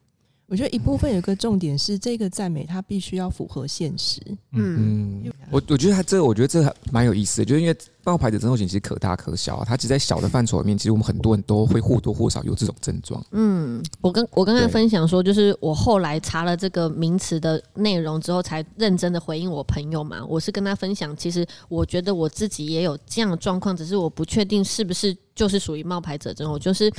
[0.50, 4.20] 我觉得一部分有个重点是，这个赞美它必须要符合现实。
[4.52, 13.24] 嗯，我我觉得他这个，我觉得这还蛮有意思的，就是因为冒牌者症候群其实可大可小啊，它只在小的范畴里面，其实我们很多人都会或多或少有这种症状。
[13.30, 20.26] 嗯，我跟我刚才分享说，就是我后来查了这个名词的内容之后，才认真的回应我朋友嘛。
[20.26, 26.58] 我是跟他分享，其实我觉得我自己也有这样的状况，只是我不确定是不是就是属于冒牌者症候。
[26.58, 26.92] 就是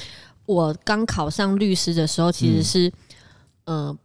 [0.46, 2.86] 我刚考上律师的时候，其实是。
[2.86, 2.92] 嗯、
[3.64, 3.96] 呃，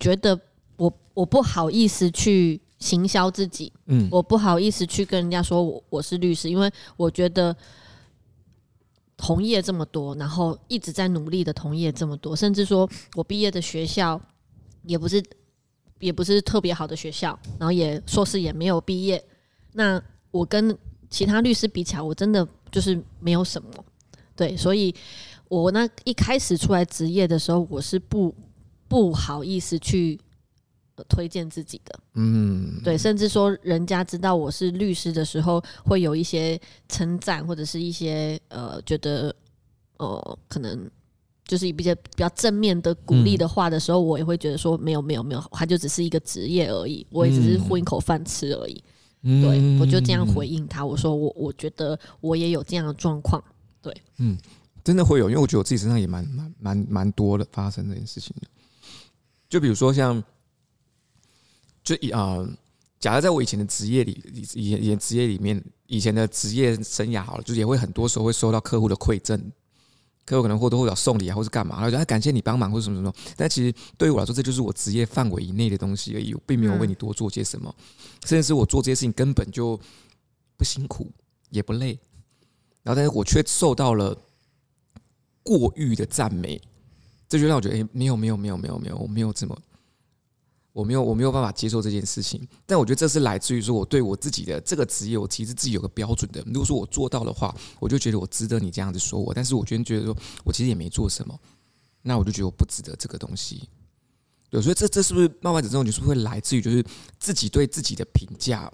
[0.00, 0.38] 觉得
[0.76, 7.56] 我我不好意思去行销自己，嗯，我不好意思去跟人家说我我是律师，因为我觉得
[9.16, 14.20] 同业这么多，然后一直在努力的同业这么多，甚至说我毕业的学校
[14.84, 15.22] 也不是
[16.00, 19.22] 也不是特别好的学校，然后也硕士也没有毕业，
[19.74, 20.76] 那我跟
[21.08, 23.68] 其他律师比起来，我真的就是没有什么，
[24.34, 24.92] 对，所以
[25.48, 28.34] 我那一开始出来职业的时候，我是不。
[28.92, 30.20] 不好意思去
[31.08, 39.34] 推荐自己的，嗯，对，甚至说人家知道我是律师的时候，会有一些称赞或者是一些呃，觉得
[39.96, 40.88] 呃，可能
[41.44, 48.84] 就是比较比较正面的鼓励的话的时候，我也会觉得说没有没有没有，他就只是一个职业而已，我也只是混一口饭吃而已。
[49.22, 53.42] 嗯、对，我就这样回应他，我说我我觉得我也有这样的状况。
[53.80, 54.36] 对，嗯，
[54.84, 58.46] 真的会有，因为我觉得我自己身上也蛮蛮蛮蛮多的发生这件事情的。
[59.52, 60.24] 就比如说像，
[61.84, 62.48] 就以啊、呃，
[62.98, 64.18] 假如在我以前的职业里，
[64.54, 69.38] 以以前职业里面，以前的职业生涯好了，就也会很多时候会收到客户的馈赠。
[70.24, 73.12] 客户可能或多或少送礼啊，或是干嘛，然后就感谢你帮忙或者什么什么。
[73.36, 77.74] 但其实对于我来说，这就是我职业范围以内的东西而已，我并没有为你多做些什么。
[78.24, 79.78] 甚至是我做这些事情根本就
[80.56, 81.12] 不辛苦，
[81.50, 81.98] 也不累。
[82.82, 84.16] 然后，但是我却受到了
[85.42, 86.58] 过誉的赞美，
[87.32, 89.58] 这就让我觉得，哎，没有，没有，没有，没有，没有，我没有这么。
[90.74, 96.42] 我没有，我没有办法接受这件事情，但我觉得这是来自于说我对我自己的这个职业，我其实自己有个标准的。
[96.44, 99.32] 如果说我做到的话，我就觉得我值得你这样子说我。
[99.32, 100.14] 但是我觉得觉得说
[100.44, 101.34] 我其实也没做什么，
[102.02, 103.66] 那我就觉得我不值得这个东西。
[104.50, 105.90] 对，所以这这是不是冒牌者症候群？
[105.90, 106.84] 是不是会来自于就是
[107.18, 108.70] 自己对自己的评价，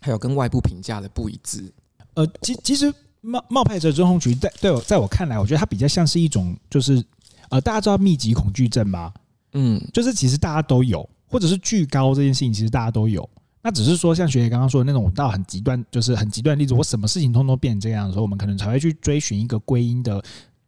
[0.00, 1.72] 还有跟外部评价的不一致？
[2.14, 7.04] 呃，其其实冒冒牌者症候群在对我在我看来，我觉得它比较像是一种就是
[7.50, 9.12] 呃，大家知道密集恐惧症吗？
[9.52, 13.28] 嗯，就是其实大家都有，或者是惧高这件事情，其实大家都有。
[13.60, 20.22] 那只是说，像学姐刚刚说的那种，到很极端，就是很极端的例子，我什么事情通通变这样的时候，我们可能才会去追寻一个归因的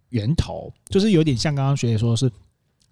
[0.09, 0.73] 源头。
[0.89, 2.31] 就是有点像刚刚学姐说的是，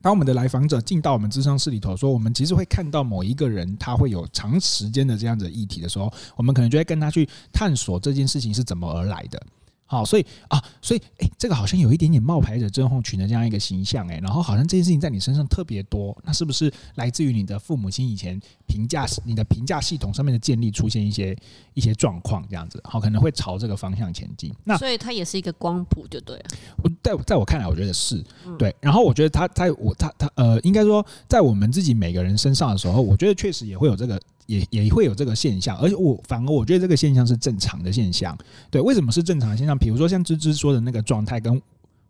[0.01, 9.43] 当我们的来访者进到我们咨商室里头，说我们其实会看到某一个人，他会有长时间的这样子的议题的时候，我们可能就会跟他去探索这件事情是怎么而来的。
[9.91, 21.35] 好，所以啊，所以哎、欸，这个好像有一点点冒牌者症候群的这样一个形象哎、欸，然后好像这件事情在你身上特别多，那是不是来自于你的父母亲以前评价你的评价系统上面的建立出现一些
[21.73, 24.55] 一些状况这样子，好，可能会朝这个方向前进。
[24.63, 26.45] 那所以它也是一个光谱，就对了。
[26.85, 28.23] 我在在我看来，我觉得是
[28.59, 28.77] 对。
[28.81, 34.21] 然后我觉得他在我他他呃，应该说在我们自己每个人身上的时候，我觉得确实也会有这个。
[34.49, 38.37] 也也会有这个现象，而且我反而我觉得这个现象是正常的现象。
[38.71, 39.79] 对，为什么是正常的现象？
[39.79, 41.61] 比如说像芝芝说的那个状态，跟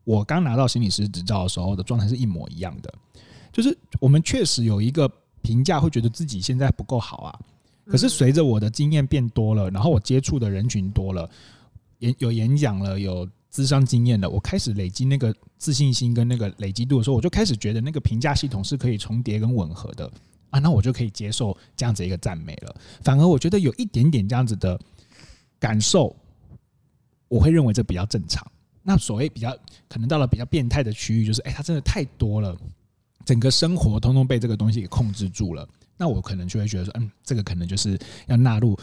[0.04, 2.94] 我刚拿到心理师执照的时候的状态是一模一样的。
[3.52, 5.10] 就是我们确实有一个
[5.42, 7.40] 评价，会觉得自己现在不够好啊。
[7.84, 11.28] 可是随着我的经验变多了，然后我接触的人群多了，
[11.98, 20.08] 演有演讲了，有咨商经验了，我开始累积那个自信心跟那个累积度的时候，我就开始觉得那个评价系统是可以重叠跟吻合的。
[20.50, 22.74] 啊，那我就可以接受这样子一个赞美了。
[23.02, 24.78] 反而我觉得有一点点这样子的
[25.58, 26.14] 感受，
[27.28, 28.46] 我会认为这比较正常。
[28.82, 29.54] 那所谓比较
[29.88, 32.56] 可能到了比较变态的区域，就是哎，它真的太多了，
[33.24, 35.68] 整个生活通通被这个东西给控制住了。
[35.96, 38.78] 那我可能就会觉得说，嗯，这个可能就是要纳入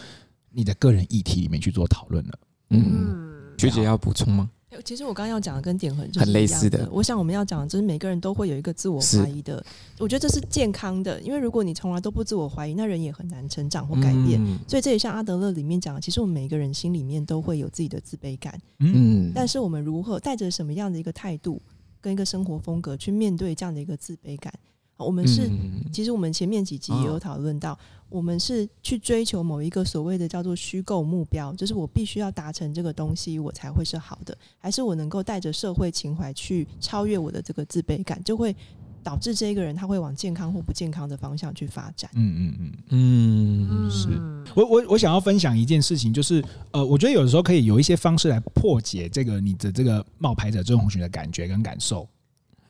[0.52, 2.40] 你的个人议题里面去做讨论了。
[2.70, 4.52] 嗯，学姐要补充吗？
[4.84, 6.88] 其实我刚刚要讲的跟点很很类似的。
[6.92, 9.64] 我想我们要讲的就是每个人都会有一个自我怀疑的，
[10.00, 11.22] 我觉得这是健康的。
[11.22, 14.40] 因为如果你从来都不自我怀疑，那人也很难成长或改变。
[14.68, 18.60] 所以这也像阿德勒里面讲的，其实我们每个人心里面都会有自己的自卑感。
[18.80, 21.62] 嗯，但是我们如何带着什么样的一个态度
[22.02, 24.54] 跟一个生活风格去面对这样的一个自卑感？
[24.98, 25.50] 我们是，
[25.92, 27.78] 其实我们前面几集也有讨论到，
[28.10, 38.56] 我们是去追求某一个所谓的叫做虚构目标，就是我必须要达成这个东西，我才会是好的，还是我能够带着社会情怀去超越我的这个自卑感，就会
[39.04, 42.10] 导致这个人他会往健康或不健康的方向去发展。
[42.16, 42.72] 嗯嗯嗯。
[42.90, 44.08] 嗯，是
[44.56, 52.08] 我我我想要分享一件事情，就是呃，我觉得有的时候可以有一些方式来破解这个你的这个冒牌者症候群的感觉跟感受，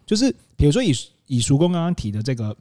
[0.05, 0.93] 就是比如说以。
[1.27, 2.55] 以叔公刚刚提的这个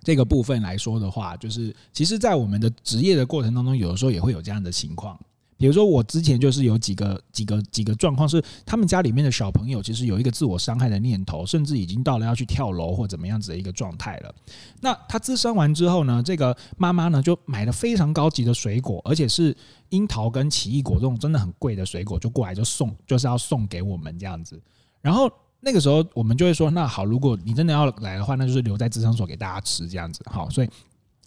[0.00, 5.18] 这个部分来说的话，就是其实，在我们的职业的过程当中，有的时候也会有这样的情况。
[5.56, 14.32] 比如说，我之前就是有几个几个几个状况，是他们家里面的小朋友其实有一个自我伤害的念头，甚至已经到了要去跳楼或怎么样子的一个状态了。
[14.80, 19.52] 那他咨商完之后呢，这个妈妈呢就买了非常高级的水果，而且是
[19.88, 24.62] 樱桃跟奇异果这种真的很贵的水果，就过来就送，就是要送给我们这样子。
[25.02, 25.28] 然后。
[25.66, 30.22] 那个时候我们就会说，那好，如果你真的要来的话，那就是留在智商所给大家吃这样子。
[30.26, 30.70] 好，所以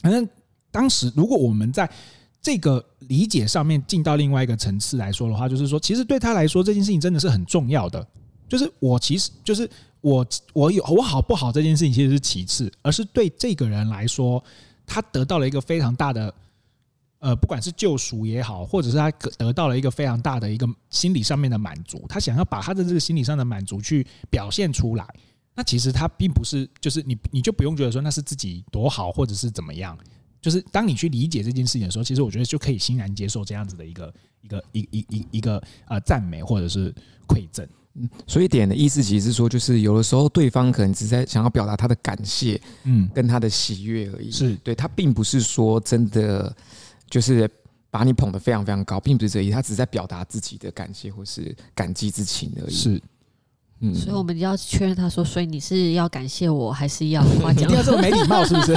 [0.02, 0.25] 反正
[0.71, 1.89] 当时如果我们在
[2.41, 8.08] 这个理解上面进到另外一个层次来说的话，就是说，其实对他来说这件事情真的是很重要的。
[8.47, 14.41] 就是我其实就是我我有我好不好这件事情其实是其次，而是对这个人来说，
[14.88, 16.34] 他得到了一个非常大的。
[17.19, 25.06] 呃，不管是救赎也好，或者是他得到了一个非常大的一个心理上面的满足，他想要把他的这个心理上的满足去表现出来，
[25.54, 29.98] 那其实他并不是，就是你你就不用觉得说那是自己多好，或者是怎么样，
[30.41, 36.94] 就是当你去理解这件事情的时候，其实我觉得就可以欣然接受这样子的一个一个一一一一个呃赞美或者是
[37.27, 37.67] 馈赠。
[38.25, 44.31] 所以点的意思其实是说，就是有的时候对方可能只是在想要表达他的感谢，嗯，跟他的喜悦而已。
[44.31, 46.56] 是对他并不是说真的
[47.10, 47.49] 就是
[47.89, 52.73] 把你捧得非常非常高，并不是这意思，他只是在表达自己的感谢或是感激之情而已。
[52.73, 53.01] 是，
[53.79, 57.63] 嗯，所以我们要确认他说，所以你是要感谢我还是要夸奖？
[57.63, 58.73] 一定要这么没礼貌是不是？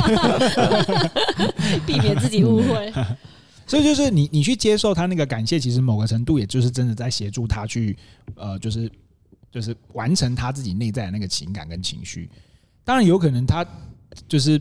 [1.86, 2.92] 避免自己误会。
[3.66, 7.96] 所以就是你，你去接受他那个感谢，其实某个程度也就是真的在协助他去，
[8.34, 8.90] 呃，就是。
[9.52, 12.26] 就是完成他自己内在的那个情感跟情绪，
[12.84, 13.62] 当然有可能他
[14.26, 14.58] 就是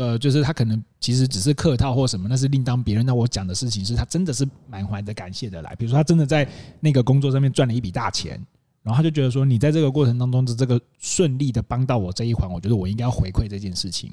[0.00, 3.04] 呃，就是他可能其实只是客套或什么，那是另当别论。
[3.04, 6.48] 那我讲的事情是他真的是满怀着感谢的来，比如说他真的在
[6.80, 8.42] 那个工作上面赚了一笔大钱，
[8.82, 14.10] 然后他就觉得说，你在这个过程当中的这个顺利的帮到我这一环，我觉得我应该要回馈这件事情。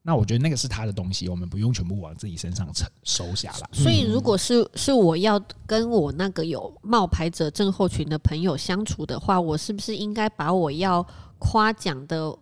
[0.00, 3.68] 那我觉得那个是他的东西，我们不用全部往自己身上承收下来。
[3.72, 11.04] 所以，如果是是我要跟我那个有冒牌者症候群的朋友相处的话，我是不是应该把我要
[11.40, 12.32] 夸奖的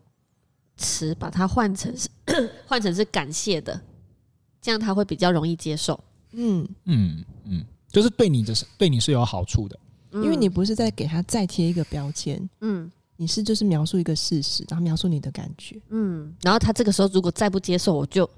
[0.77, 2.07] 词，把它换成是
[2.67, 3.81] 换成是感谢的，
[4.61, 5.99] 这样他会比较容易接受。
[6.33, 9.79] 嗯嗯嗯，就是对你的是对你是有好处的，
[10.13, 12.49] 因为你不是在给他再贴一个标签。
[12.61, 12.91] 嗯。
[13.17, 18.29] 你是就是描述一个事实，然后描述你的感觉，嗯，然后他这个时候如果再不接受，我就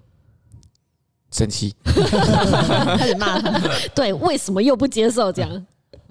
[1.30, 3.58] 生气，开始骂他，
[3.94, 5.66] 对，为什么又不接受这样？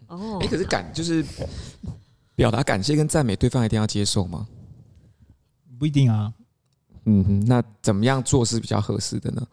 [0.07, 1.23] 哦，哎，可是感就是
[2.33, 4.47] 表达感谢跟赞美，对方一定要接受吗？
[5.77, 6.33] 不一定啊，
[7.05, 9.47] 嗯哼，那怎么样做是比较合适的呢？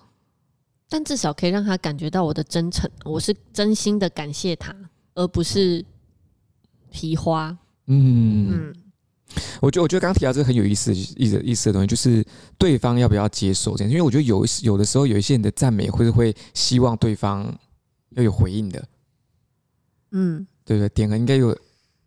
[0.89, 4.75] 但至少可以让他感觉到我的真诚，我是真心的感谢他，
[5.15, 5.85] 而不是
[6.91, 8.75] 皮花，嗯嗯。
[9.63, 12.23] 我觉得，我觉得刚刚提到这个很有意思、意思、意思的东西，就是
[12.59, 13.91] 对方要不要接受这样。
[13.91, 17.51] 因为我觉得有有的时候，有一些人的赞美会会希望对方
[18.11, 18.85] 要有回应的。
[20.11, 21.61] 嗯，对对，点了应该有这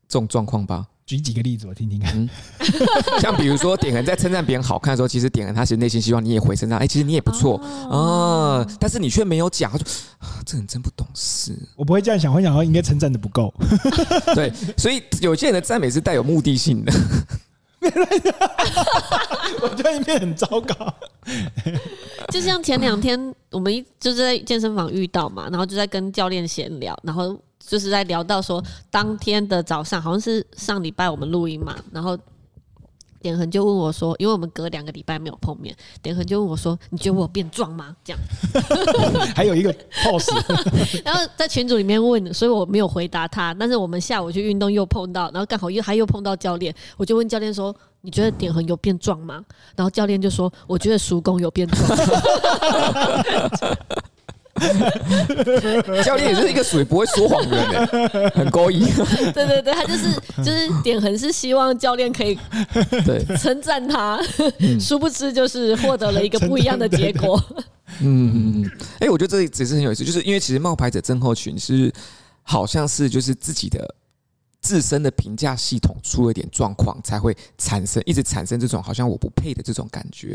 [0.10, 0.88] 种状况吧？
[1.06, 2.16] 举几个例子我听听看。
[2.18, 2.28] 嗯、
[3.22, 7.58] 像比如说，点恒在称赞别人好看的时候，其实点恒他其实内心希望你也回称赞，哎，其实你也不错
[7.91, 9.86] 啊，但是你却没有讲，他说
[10.18, 11.56] 啊，这人真不懂事。
[11.76, 13.53] 我不会这样想，会想说应该称赞的不够。
[14.34, 16.91] 对，所以有些人的赞美是带有目的性的。
[19.62, 20.91] 我觉得一片很糟糕。
[22.30, 27.39] 就像前两天我们一就是在健身房遇到嘛，然后就在跟教练闲聊，然后。
[27.66, 32.16] 就是在聊到说，当天的早上好像是上礼拜我们录音嘛，然后
[33.22, 37.95] 点恒就问我说，因为我们隔两个礼拜没有碰面，点恒就问我说，你觉得我变壮吗？
[38.03, 38.22] 这样，
[39.36, 40.32] 还有一个 pose，
[41.03, 43.51] 然后在群组里面问，所以我没有回答他。
[43.55, 49.43] 但是我们下午去运动又碰到，然后刚好又他又碰到教练，我就问教练说，你觉得点恒有变壮吗？
[49.76, 51.84] 然后教练就说，我觉得叔公有变壮。
[56.03, 58.86] 教练也是一个属于不会说谎的人， 很高义。
[59.34, 60.10] 对对对，他就是
[60.43, 62.38] 就是点恒是希望教练可以
[63.06, 64.18] 对称赞他，
[64.80, 67.38] 殊不知就是获得了一个不一样的结果。
[67.99, 71.91] 嗯嗯嗯，哎，我觉得这只是很有意思，就是因为其实冒牌者症候群是
[72.41, 73.95] 好像是就是自己的
[74.62, 80.30] 自身的评价系统出了点状况，才会产生一直产生这种好像我不配的这种感觉。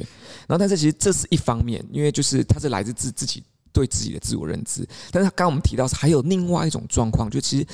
[0.46, 3.42] 然后，但是其实这是一方面，因为就是它是来自自自己。
[3.72, 7.66] 对自己的自我认知，但是刚刚我们提到是还有另外一种状况，就其实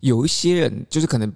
[0.00, 1.32] 有一些人就是可能，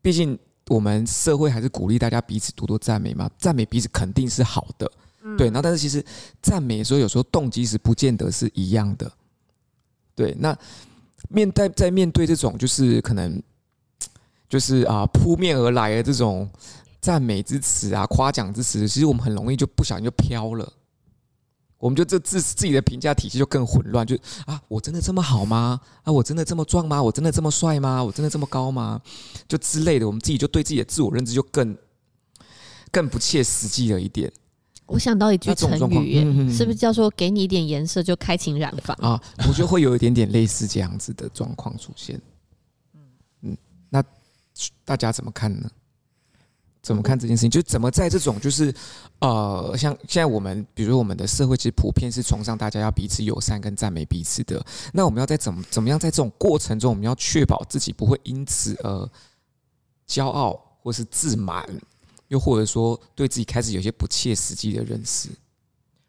[0.00, 4.90] 毕竟我们社会还是鼓励大家彼此多多赞美嘛，赞美彼此肯定是好的，
[5.36, 5.50] 对。
[5.50, 6.04] 那但是其实
[6.40, 9.10] 赞美的时候，有时候动机是不见得是一样的，
[10.14, 10.34] 对。
[10.38, 10.56] 那
[11.28, 13.42] 面在在面对这种就是可能
[14.48, 16.48] 就是啊扑面而来的这种
[17.00, 20.72] 赞美之词啊夸奖之词，其实我们很容易就不小心就飘了。
[21.82, 24.16] 我们就这自自己的评价体系就更混乱，就
[24.46, 25.80] 啊，我真的这么好吗？
[26.04, 27.02] 啊，我真的这么壮吗？
[27.02, 28.04] 我真的这么帅吗？
[28.04, 29.02] 我真的这么高吗？
[29.48, 31.76] 就之类的，我们自己就对自己的自我认知就更
[32.92, 34.32] 更不切实际了一点。
[34.86, 39.20] 我想到一句成语，是不是叫做“给你一点颜色就开情染坊”啊？
[39.48, 42.20] 我觉得会有一点点类似这样子的状况出现。
[43.42, 43.56] 嗯，
[43.90, 44.00] 那
[44.84, 45.68] 大家怎么看呢？
[46.82, 47.50] 怎么看这件事情？
[47.50, 48.74] 就怎么在这种就是，
[49.20, 54.60] 呃，像现在我们，比如说我们的社会其实普遍是崇尚大家要彼此友善跟赞美彼此的。
[54.92, 59.08] 那我们要在怎么怎么样在这种过程中，我们要确保自己不会因此而
[60.08, 61.64] 骄傲或是自满，
[62.26, 65.28] 又或者说对自己开始有些不切实际的认识。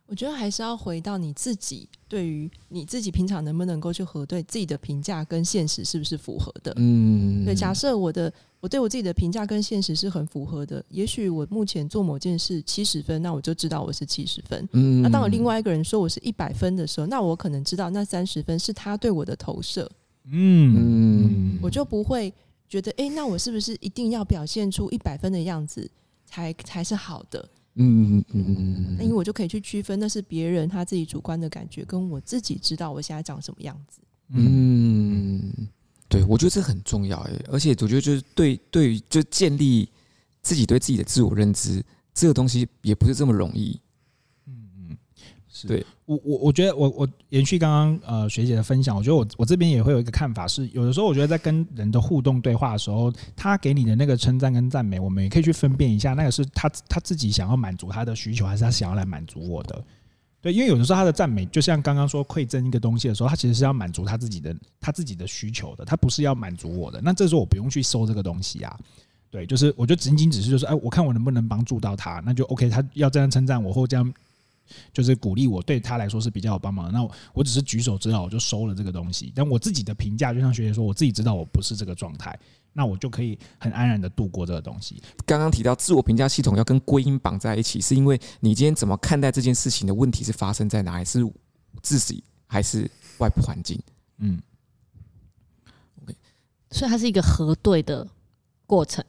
[0.07, 6.73] 我觉得还是要回到你自己，对于你自己平常能不能够去核对自己的评价跟现实是不是符合的？
[6.77, 7.55] 嗯，对。
[7.55, 8.31] 假设我的
[8.63, 14.65] 我对我自己的评价跟现实是很符合的，也许我目前做某件事七十分，那我就知道我是七十分。
[14.71, 19.91] 嗯，那当我另外一个人说我是一百分的时候，那我可能知道那三十分是他对我的投射。
[20.31, 22.33] 嗯嗯，我就不会
[22.69, 25.91] 觉得，哎、欸，那我是不是一定要表现出一百分的样子
[26.25, 27.45] 才才是好的？
[27.75, 33.99] 嗯嗯嗯嗯，因为我就可以去区分，那是别人他自己主观的感觉，跟我自己知道我现在长什么样子。
[34.29, 35.51] 嗯，
[36.13, 39.89] 对，我觉得这很重要哎，而且我觉得就是对对于就建立
[40.43, 41.83] 自己对自己的自我认知，
[42.13, 43.79] 这个东西也不是这么容易。
[44.45, 44.97] 嗯嗯，
[45.51, 59.83] 是对我我我觉得我我延续刚刚呃学姐的分享，我觉得我我这边也会有一个看法是，有的时候我觉得在跟人的互动对话的时候，他给你的那个称赞跟赞美，我们也可以去分辨一下，那个是他他自己想要满足他的需求，还是他想要来满足我的。
[60.43, 66.99] 对，因为有的时候他的赞美，就像刚刚说馈赠一个东西的时候，他其实是要满足他自己的他自己的需求的，他不是要满足我的。
[67.01, 68.77] 那这时候我不用去收这个东西啊。
[69.31, 72.69] 对，就是我就仅仅只是就是，哎，我看我能不能帮助到他，那就 OK。
[72.69, 74.13] 他要这样称赞我或这样
[74.91, 76.91] 就是鼓励我，对他来说是比较有帮忙的。
[76.91, 79.31] 那我只是举手之劳，我就收了这个东西。
[79.33, 82.37] 但我自己的评价，就像学姐说，我自己知道我不是这个状态。
[82.75, 84.99] 那我就可以很安然的度过这个东西。
[85.27, 91.05] 刚刚提到自我评价系统要跟归因绑在一起，是因为你今天怎么看待这件事情的问题是发生在哪里？
[91.05, 91.23] 是
[91.83, 93.79] 自己还是外部环境？
[94.17, 94.41] 嗯
[96.01, 96.15] ，OK，
[96.71, 98.07] 所以它是一个核对的
[98.65, 99.05] 过程。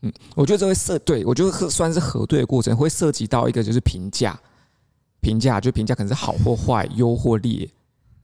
[0.00, 4.40] 嗯，我觉得这会涉对，我觉得算是核对的过程，会涉及到一个就是评价，
[5.20, 7.70] 评价就评价可能是好或坏、优或劣，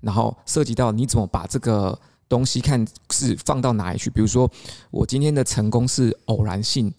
[0.01, 1.99] 然后涉及到你怎么把这个。
[2.31, 4.09] 东西看是放到哪里去？
[4.09, 4.51] 比如说，
[4.91, 6.91] 我今天的成功是偶然性，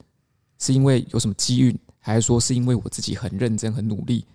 [0.60, 4.26] 是因为有什么机遇，还是说是因为我自己很认真、很努力，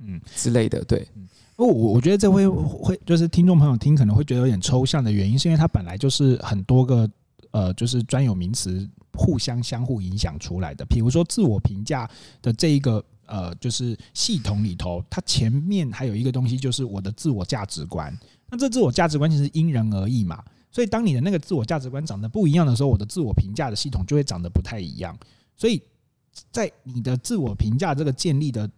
[0.00, 0.84] 嗯之类的？
[0.84, 1.08] 对。
[1.56, 7.08] 我我觉得这会会就是听众朋友听可能会觉得有点抽象的原因，是因为它本来就是很多个
[7.52, 10.84] 呃，就是专有名词互相相互影响出来的。
[10.86, 12.08] 比如说自我评价
[12.40, 18.14] 的这一个呃，就是系统里头，它前面还有一个东西，就是我的自我价值观。
[18.52, 25.18] 那这自我价值观其实因人而异嘛，所以当你的那个自我价值观长得不一样的时候，我的自我评价的系统就会长得不太一样。
[25.56, 25.82] 所以
[26.50, 28.70] 在你的自我评价这个建立的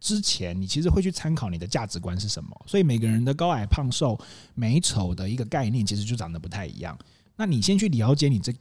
[0.00, 2.50] 之前，你其实会去参考你的价值观是什么。
[2.66, 4.18] 所以每个人的高矮胖瘦
[4.54, 6.96] 美丑的一个概念，其实就长得不太一样。
[7.36, 8.52] 那你先去了解你这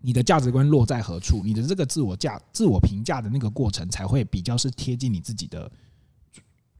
[0.00, 5.70] 你的价值观落在何处，你的这个自我价自我评价的那个过程，才会比较是贴近你自己的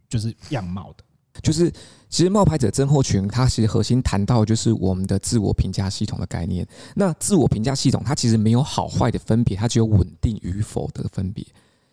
[0.09, 1.04] 就是样貌的。
[1.45, 1.71] 就是，
[2.09, 6.67] 其实冒牌者症候群，它其实核心谈到就是我们的自我评价系统的概念。
[6.97, 11.45] 那自我评价系统，它其实没有好坏的分别，它只有稳定与否的分别。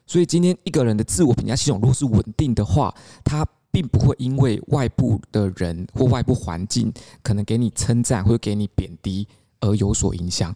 [0.08, 6.92] 所以今天一个人的自我评价系统如果是稳定的话，他并不会因为外部的人或外部环境
[7.22, 9.28] 可能给你称赞或者给你贬低
[9.60, 10.56] 而有所影响，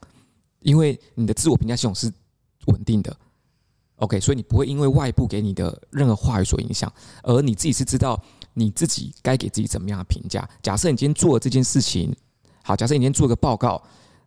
[0.62, 2.12] 因为你的自我评价系统是
[2.68, 3.16] 稳定的。
[3.98, 6.92] OK，所以你不会因为外部给你的任何话语所影响，
[7.24, 8.22] 而你自己是知道。
[8.58, 10.50] 你自己该给自己怎么样的评价？
[10.64, 12.16] 假设你今天做了这件事情，
[12.64, 13.84] 好，假设你今天做个报告，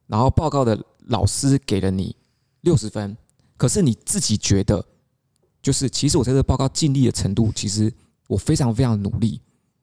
[0.07, 2.14] 然后报告的老师给了你
[2.61, 3.16] 六十分，
[3.57, 4.85] 可是你自己觉得，
[5.62, 7.91] 就是其实我在这个报告尽力的程度，其实
[8.26, 9.41] 我非常非常努力，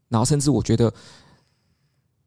[0.10, 0.94] 然后甚至我觉得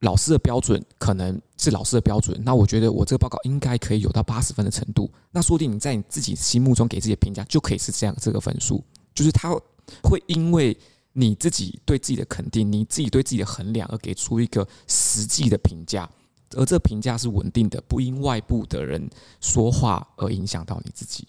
[0.01, 9.57] 老师的标准可能是老师的标准，那我觉得我这个报告应该可以有到八十分的程度，那说不定你在你自己心目中给自己的评价就可以是这样这个分数，就是他
[10.03, 10.77] 会因为。
[11.21, 16.09] 你自己对自己的肯定，你自己对自己的衡量，而给出一个实际的评价，
[16.57, 19.11] 而这评价是稳定的，不因外部的人
[19.41, 21.27] 说话而影响到你自己。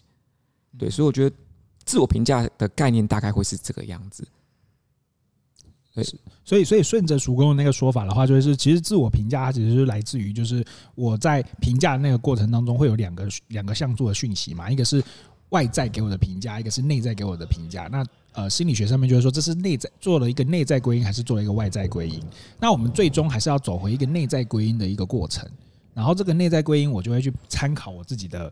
[0.77, 1.35] 对，所以我觉得
[1.85, 4.27] 自我评价的概念大概会是这个样子。
[5.91, 6.03] 对，
[6.45, 10.63] 所以所以顺着叔公的那个说法的话，就是其实自我评价它其实是来自于，就是
[10.93, 15.03] 我在评价的那个过程当中会有两个两个像素的讯息嘛，一个是
[15.49, 17.89] 外在给我的评价，一个是内在给我的评价。
[17.91, 22.23] 那呃，心理学上面就是说，这是内在做了一个内在归因，还是做了一个外在归因？
[22.59, 25.49] 那我们最终还是要走回一个内在归因的一个过程。
[25.93, 28.51] 然后这个内在归因，我就会去参考我自己的，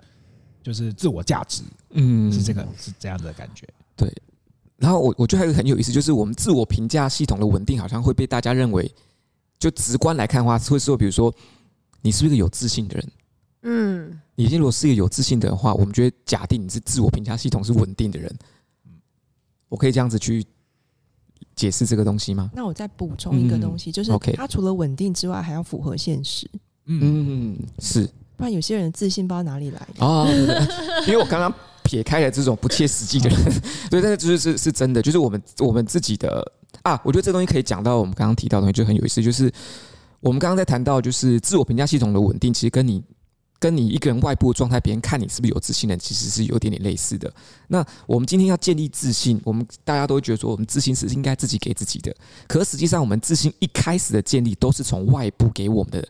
[0.61, 3.67] 就是自我价值，嗯，是这个是这样子的感觉。
[3.95, 4.11] 对。
[4.75, 8.91] 然后我我觉得还有很有意思，就是我们自我评价系统的稳定，好像会被大家认为，
[9.57, 11.33] 就直观来看的话，会说，比如说
[12.01, 13.11] 你是不是一个有自信的人？
[13.63, 18.35] 嗯，你如果是一个有自信的人的话，我们觉得假定你是自我评价系统是稳定的人。
[19.69, 20.45] 我可以这样子去
[21.55, 22.49] 解释这个东西吗？
[22.53, 26.49] 那我再补充一个东西，就是它除了稳定之外，还要符合现实。
[26.85, 28.09] 嗯，是。
[28.35, 30.27] 不然有些人自信不知道哪里来的啊。
[31.07, 31.53] 因为我刚刚
[31.83, 33.39] 撇开了这种不切实际的人，
[33.89, 36.49] 对，但是就是是是真的，就是我们我们自己的
[36.83, 39.21] 啊，我觉得这东西可以讲到我们刚刚提到的东西，就很有意思。
[39.23, 39.51] 就是
[40.19, 43.03] 我们刚刚在谈到，就是自我评价系统的稳定，其实跟你。
[43.59, 47.31] 跟你一个人外部状态，别人看你是不是有自信的，其实是有点点类似的。
[47.67, 52.15] 那我们今天要建立自信，我们大家都会觉得说，我们自信是应该自己给自己的。
[52.47, 56.07] 可实际上，我们自信一开始的建立都是从外部给我们的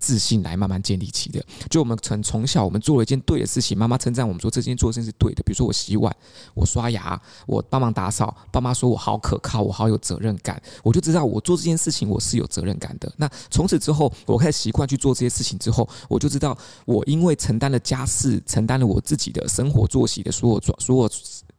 [0.00, 1.44] 自信来慢慢建立起的。
[1.68, 5.42] 就我们从从小我们做了一件对的事情，妈妈称赞我们说这件做的事情是对的。
[5.44, 6.14] 比如说我洗碗，
[6.54, 13.12] 我刷牙，我帮忙打扫，爸妈说我好可靠，我好有责任感，我就知道我做这件事情我是有责任感的。
[13.18, 21.10] 那从此之后，我开始习惯去做这些事情之后，我就知道我因为承担了家事，承担了我自己的生活作息的所有所有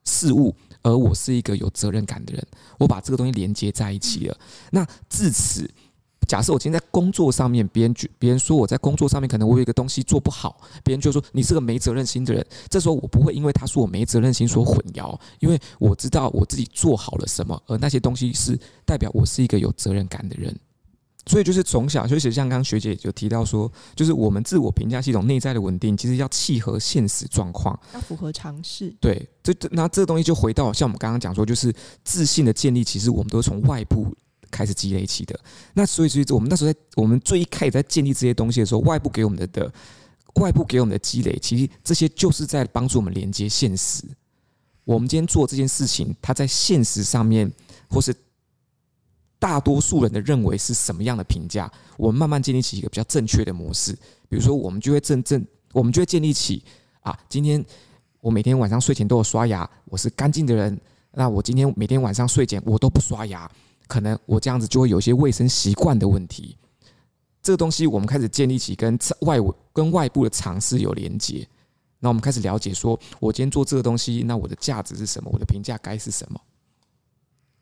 [0.03, 2.43] 事物，而我是一个有责任感的人。
[2.79, 4.35] 我把这个东西连接在一起了。
[4.71, 5.69] 那自此。
[6.27, 12.45] 假设我今天在工作上面，别人觉别人说我在工作上面可能我有一个东西做不好，别人就说你是个没责任心的人。
[12.69, 20.57] 这时候我不会因为他说我没责任心说混淆，因为我知道我自己做好了什么，而那些东西是代表我是一个有责任感的人。
[21.27, 28.91] 所以就是从小，就是像刚刚学姐就提到说，就是我们自我评价系统内在的稳定，其实要契合现实状况，要符合常识。
[28.99, 31.71] 对，这那这个东西就回到像我们刚刚讲说，就是
[32.03, 34.07] 自信的建立，其实我们都是从外部。
[34.51, 35.39] 开始积累起的，
[35.73, 39.73] 那所以所以我们那时候在我们最一开始在建立这些东西的时候，外部给我们的的
[40.35, 44.03] 外部给我们的积累，其实这些就是在帮助我们连接现实。
[44.83, 47.51] 我们今天做这件事情，它在现实上面，
[47.89, 48.13] 或是
[49.39, 53.93] 大多数人的认为是什么样的评价，我们慢慢建立起一个比较正确的模式。
[54.27, 56.63] 比如说，我们就会正正，我们就会建立起
[57.01, 57.63] 啊，今天
[58.19, 60.79] 我每天晚上睡前都有刷牙，我是干净的人。
[61.13, 63.49] 那我今天每天晚上睡前我都不刷牙。
[63.91, 66.55] 可能我这样子就会有一些卫生习惯的问题，
[67.43, 69.37] 这个东西我们开始建立起跟外
[69.73, 71.45] 跟外部的尝试有连接，
[71.99, 75.29] 那我们开始了解说，我今天做这个东西，那我的价值是什么？
[75.33, 76.39] 我的评价该是什么？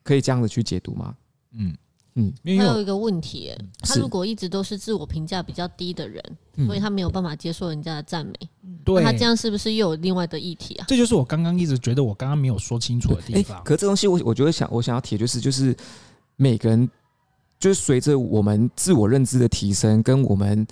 [0.04, 1.16] 可以这样子去解读吗？
[1.50, 1.76] 嗯
[2.14, 2.32] 嗯。
[2.44, 6.22] 还有一个问题，他如果一直都是自我评价比较低的人，
[6.64, 8.34] 所以他没有办法接受人家的赞美，
[8.84, 10.84] 对，他这样是不是又有另外的议题啊？
[10.86, 13.60] 这就是我刚刚一直觉得我刚刚没有说清楚的地方。
[13.64, 15.76] 可这东西我我觉得想我想要提就是就是。
[16.40, 16.88] 每个人
[17.58, 20.66] 就是随着我们自我认知的提升，跟我们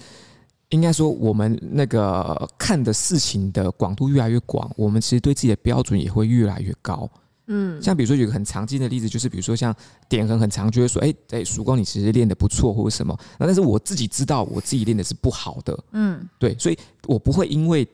[0.70, 7.08] 应该说我们那个看的事情的广度越来越广，我们其实对自己的标准也会越来越高。
[7.48, 9.74] 嗯，像比如说有个很常见的例子，就是比如说像
[10.08, 15.78] 点很很常，就会说，哎哎，曙光你其实练的不错或者什么，那但是我自己知道我自己练的是不好的。
[15.92, 17.86] 嗯，对，所以我不会因为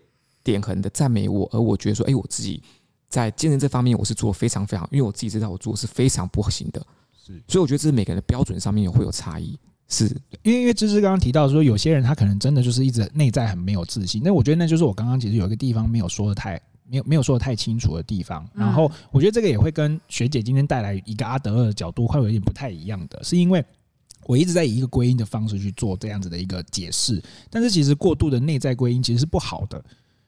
[0.42, 2.62] 点很的赞美我，而我觉得说，哎，我自己
[3.08, 6.84] 在健身这方面我是做得非常非常，因为我自己知道我做的是非常不行的。
[7.46, 9.58] 所以我觉得这是每个人的标准上面也会有差异，
[9.88, 10.04] 是
[10.42, 18.46] 因为因为芝芝刚刚提到说，有些人他可能真的就是一直内在很没有自信，那我觉得那就是我刚刚其实有一个地方没有说的太没有没有说的太清楚的地方。
[18.54, 23.64] 然后我觉得这个也会跟学姐今天带来一个阿德勒的角度会有一点不太一样的，是因为
[24.26, 29.82] 我一直在以一个归因的方式去做这样子的一个解释，但是其实过度的内在归因其实是不好的，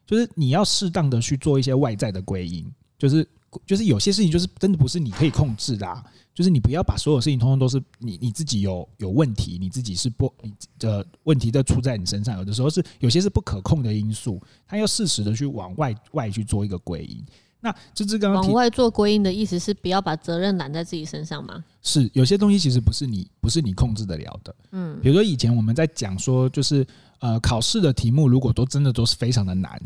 [0.07, 2.65] 就是你要适当的去做一些外在的归因，
[2.99, 3.27] 就是
[3.67, 6.05] 就是有些事情就是真的不是你可以控制的啊。
[6.37, 12.37] 就是你不要把所有事情通通都是你你自己有有问题，你自己是不你的问题都出在你身上。
[12.37, 17.25] 有的时候是有些是不可控的因素，他要适时的去往外外去做一个归因。
[17.59, 21.65] 那芝芝刚刚往外做归因的意思是不要把责任揽在自己身上吗？
[21.81, 24.55] 是有些东西其实不是你不是你控制得了的。
[24.73, 26.87] 嗯，比如说以前我们在讲说，就是
[27.21, 29.81] 呃考试的题目如果都真的都是非常的难。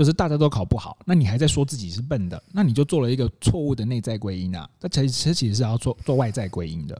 [0.00, 4.66] 就是大家都考不好，那你还在说自己是笨的，那你就做了一个错误的内在归因啊。
[4.80, 6.98] 那其实其实是要做做外在归因的，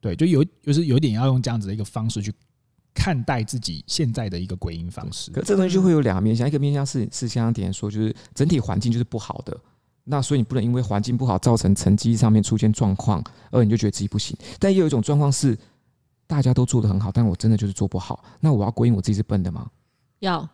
[0.00, 2.32] 对，就有就是有点要用这样子的一个方式去
[2.94, 5.32] 看待自己现在的一个归因方式。
[5.32, 9.58] 可这东西就会有两个面向，一个面向是是像点说，就是整体环境就是不好的，
[10.04, 13.20] 那所以你不能因为环境不好造成成绩上面出现状况，
[13.50, 14.36] 而你就觉得自己不行。
[14.60, 15.58] 但也有一种状况是
[16.28, 19.68] 大家都做得很好，但我真的就是做不好，那我要归因我自己是笨的吗？
[20.20, 20.48] 要。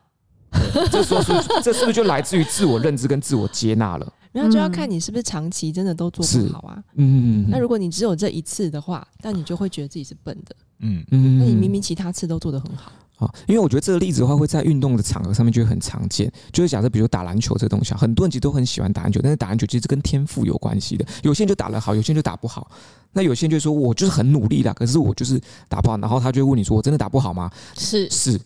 [0.91, 1.33] 这说是，
[1.63, 4.13] 这是不是就来自于自我认知跟自我接纳了？
[4.33, 6.83] 然后就要看你是不是长期真的都做不好啊。
[6.95, 10.57] 嗯，那如果你只有这一次的话，那你就会觉得自己是笨的。
[10.79, 12.93] 嗯嗯，那你明明其他次都做得很好。
[13.23, 16.31] 啊，因为我觉得这个例子的话，会在运动的场合上面就会很常见。
[16.53, 21.05] 就是假设，比如打篮球这个东西，很多人其实都很喜欢打篮球，但是打篮球其实跟天赋有关系的。
[21.23, 22.71] 有些人就打得好，有些人就打不好。
[23.13, 25.99] 那有些人就说，我就是很努力的，可是我就是打不好。
[25.99, 27.51] 然后他就会问你说，我真的打不好吗？
[27.77, 28.41] 是是，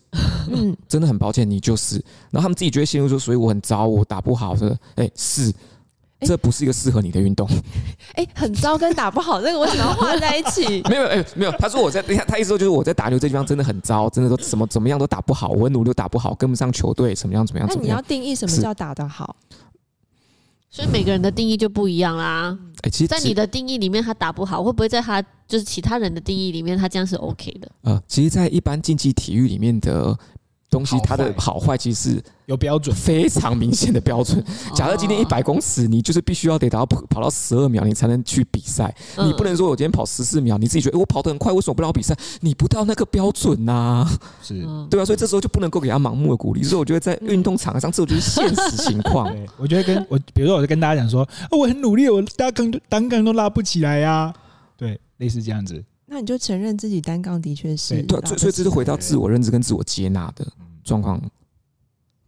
[0.51, 1.95] 嗯，真的很抱歉，你就是。
[2.29, 4.55] 然后他们自己就会陷入说，所以我很糟，我打不好。
[4.55, 5.53] 说，哎，是。
[6.21, 7.47] 这不是一个适合你的运动。
[8.13, 10.81] 哎、欸， 很糟跟打不好，这个为什么要画在一起？
[10.89, 11.51] 没有，哎，没有。
[11.53, 17.69] 他说我在，他他意思说就是我在打球这地方真的很糟，真的都怎么怎么样都打不好，我很努力都打不好，跟不上球队，怎么样怎么样。
[17.69, 19.35] 那你要定义什么叫打得好？
[20.69, 22.55] 所以每个人的定义就不一样啦。
[22.81, 27.71] 哎，其实，在你的定义里面，他打不好，会不会在他就是其他人的定义里面，他这样是 OK 的？
[27.83, 30.15] 呃，其实，在一般竞技体育里面的
[30.69, 34.43] 东西它的好坏其实是有标准，非常明显的标准。
[34.75, 38.93] 假设今天一百公尺，你就是必须要得达到跑跑到十二秒，你才能去比赛。
[39.17, 42.15] 你不能说我今天跑十四秒，你自己觉得、欸、我跑得很快，为什么不让我比赛？
[42.41, 46.63] 你不到那个标准呐、啊，是对啊，所以这时候就不能够给他盲目的鼓励。
[46.63, 49.33] 所以我觉得在运动场上，这就是现实情况。
[49.57, 54.33] 我觉得跟我，比如说，我就跟大家讲说，我很努力，我单杠单杠都拉不起来呀、啊，
[54.75, 55.83] 对，类似这样子。
[56.07, 60.47] 那你就承认自己单杠的确是对，所以所以这是回到自我认知跟自我接纳的
[60.83, 61.21] 状况。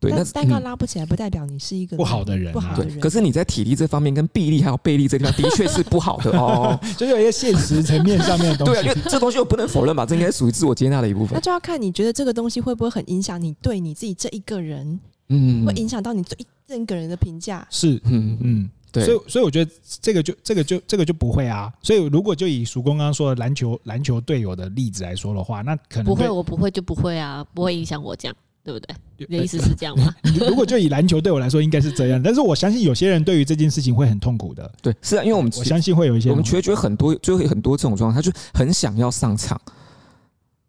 [0.01, 2.99] 对，那单杠拉不起来，不代表你是一个不好的人，不好的人。
[3.01, 6.79] 可是你在体力这方面，跟臂力还有背力这地方，的确是不好的哦。
[6.97, 8.73] 就有一些现实层面上面的东西。
[8.73, 11.33] 对啊，因为这东西我不能否认吧，这应该属于自我接纳的一部分。
[11.33, 17.67] 那就要看你觉得这个东西会不会很影响你对你自己这一个人，嗯，会影响到你这一整个人的评价。
[17.69, 19.05] 是，嗯嗯，对。
[19.05, 19.71] 所以，所以我觉得
[20.01, 21.71] 这个就这个就这个就不会啊。
[21.81, 28.35] 所以，如果就以曙光刚刚说的篮球篮球队友的例子来说的话，那可能不会，我不会就不会啊，不会影响我这样。
[28.61, 28.95] 对不对？
[29.29, 30.13] 你的意思是这样吗？
[30.47, 32.21] 如果就以篮球对我来说，应该是这样。
[32.21, 34.69] 但是我相信有些人对于这件事情会很痛苦的。
[34.79, 39.59] 对，是啊，因为我们我相信会有一些，我们觉得很多，就会很多这种状况，他就很想要上场。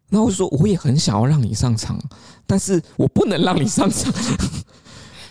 [0.09, 1.99] 那我就说，我也很想要让你上场，
[2.47, 4.11] 但是我不能让你上场。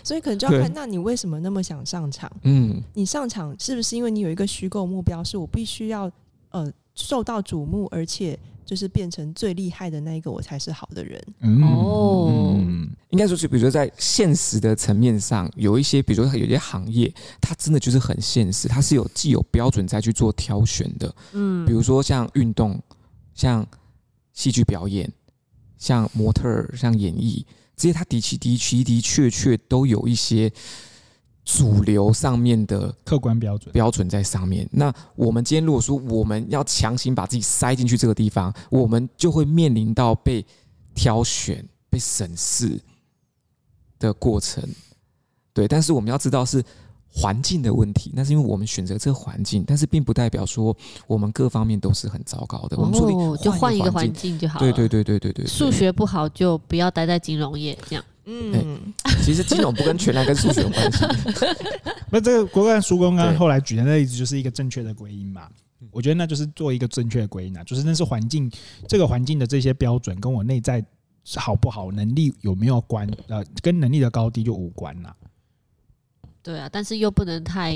[0.03, 2.31] 所以可能就要看，那你为什么那么想上场？
[2.43, 6.11] 嗯，你上场是不是因为你有一个虚构目标，是我必须要
[6.49, 8.37] 呃受到瞩目，而且。
[8.63, 11.21] 就是变成最厉害的那一个，我才是好的人。
[11.41, 12.57] 嗯、哦，
[13.09, 21.13] 应该说是，比如说在现实的层面上，有一些，比如说有些行业，它真的就是很现实，它是有既有标准再去做挑选的。
[21.33, 22.81] 嗯，比如说像运动、
[23.33, 23.67] 像
[24.31, 25.11] 戏剧表演、
[25.77, 27.45] 像模特儿、像演艺
[27.81, 30.51] 这些，它的确的确的确确都有一些。
[31.43, 34.65] 主流上面的客观标准标准在上面。
[34.71, 40.45] 那我们今天如果说我们要强行把自己塞进去这个地方，我们就会面临到被
[40.93, 42.79] 挑选、被审视
[43.97, 44.63] 的过程。
[45.51, 46.63] 对，但是我们要知道是
[47.13, 50.75] 环境的问题，那是因为我们选择这个环境，但是并不代表说
[51.07, 52.77] 我们各方面都是很糟糕的。
[52.77, 54.71] 我们说哦，就换一个环境就好了。
[54.71, 55.45] 对对对对对对。
[55.45, 58.05] 数学不好就不要待在金融业，这样。
[58.25, 58.93] 嗯，
[59.23, 61.05] 其实金融不跟全然跟数学有关系。
[62.11, 65.47] 那这个国干叔公刚刚后来举的那例子就是一个正确的归因嘛？
[65.89, 68.49] 我觉得那就是做一个正确的归因啊，就是那是环境
[68.87, 70.85] 这个环境的这些标准跟我内在
[71.35, 73.09] 好不好、能力有没有关？
[73.27, 75.15] 呃，跟能力的高低就无关了。
[76.43, 77.73] 对啊，但是又不能太，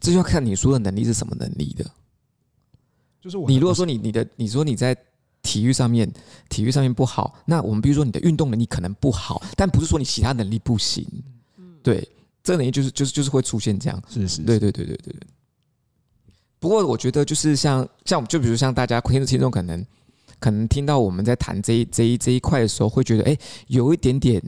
[0.00, 1.84] 这就要看你说的能力是什么能力的。
[3.20, 4.96] 就是我，你如果说你你的你说你在。
[5.42, 6.06] 体育上面，
[6.50, 11.02] 体育上面不好，那我们比如说你的运动能力可能不好，但不是说你其他能力不行。
[11.82, 12.06] 对，
[12.44, 14.02] 这个能力就是就是就是会出现这样。
[14.06, 15.14] 是是，是，对对对对对。
[16.58, 19.82] 不过我觉得就是像像就比如像大家听听众可能
[20.38, 23.34] 可能听到我们在谈这一这一这一块的时候，会觉得哎，
[23.68, 24.42] 有一点点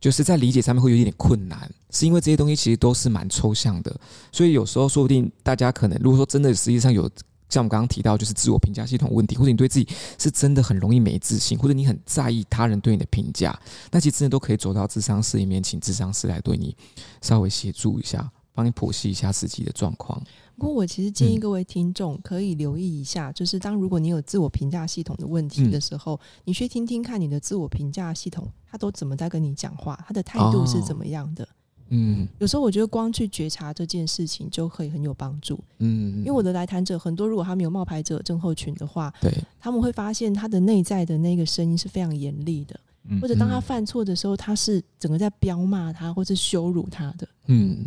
[0.00, 3.94] 就是在理解上面会有一点点困难，是因为这些东西其实都是蛮抽象的，
[4.32, 7.08] 所以有时候说不定大家可能如果说真的实际上有。
[7.48, 9.86] 像我们刚刚提到，就是自我评价系统问题，或者你对自己
[10.18, 13.54] 是真的很容易没自信，或者你很在意他人对你的评价，
[13.90, 16.74] 那其实真的都可以走到智商室里面，请智商师来对你
[17.20, 20.18] 稍微协助一下，帮你剖析一下自己的状况。
[20.56, 31.46] 不过，我其实建议各位听众可以留意一下，就是当如果你有自我评价系统的问题的时候，你去听听看你的自我评价系统，他都怎么在跟你讲话，他的态度是怎么样的。
[31.94, 35.62] 嗯，有时候我觉得光去觉察这件事情就可以很有帮助。
[35.78, 39.30] 嗯，因为我的来谈者很多，如果他们有冒牌者症候群的话，对，
[39.60, 42.80] 他们会发现他的内在的那个声音是非常严厉的，
[43.20, 47.28] 或者当他犯错的时候，他是整个在彪骂他，或是羞辱他的。
[47.48, 47.86] 嗯，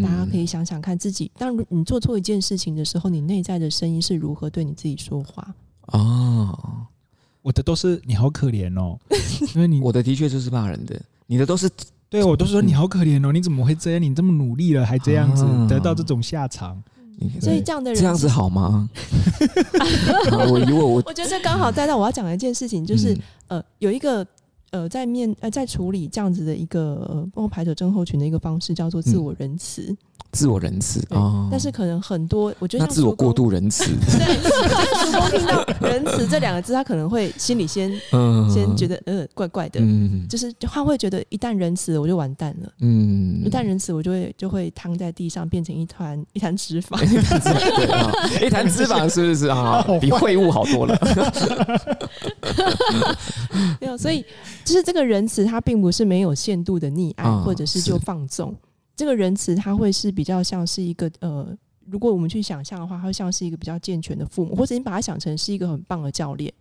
[0.00, 5.52] 大家可以想想看自己，当你做错一件事情的时候，你内在的声音是如何对你自己说话？
[5.86, 6.86] 哦，
[7.42, 8.96] 我的都是你好可怜哦，
[9.56, 11.02] 因为你我的的确就是骂人的。
[11.30, 11.70] 你的都是
[12.08, 14.02] 对我都说你好可怜哦，你怎么会这样？
[14.02, 16.82] 你这么努力了还这样子得到这种下场，
[17.40, 18.90] 所以这样的人这样子好吗？
[20.50, 23.16] 我以为我我觉得这刚好带到我要讲的一件事情，就是
[23.46, 24.26] 呃有一个
[24.72, 29.96] 呃在面呃在处理这样子的一个冒牌者症候群的一个方式，叫做自我仁慈。
[30.32, 33.84] 自我仁慈啊，但是可能很多，我觉得那自我过度仁慈。
[34.16, 37.90] 对，曙光听到“仁慈”这两个字，他可能会心里先
[38.48, 39.80] 先觉得呃怪怪的，
[40.28, 42.72] 就是他会觉得一旦仁慈，我就完蛋了。
[42.80, 46.96] 嗯，一旦仁慈，我就会就会躺在地上，变成一团 一滩脂肪。
[48.40, 49.82] 一滩脂肪是不是啊？
[50.00, 50.96] 比秽物好多了。
[53.80, 54.24] 没有，所以
[54.64, 58.54] 就是这个仁慈，它并不是没有限度的溺爱，或者是就放纵。
[58.96, 66.52] 这个仁慈，他会是比较像是一个呃，如果我们去想象的话，他会像是一个比较健全的父母，或者你把它想成是一个很棒的教练。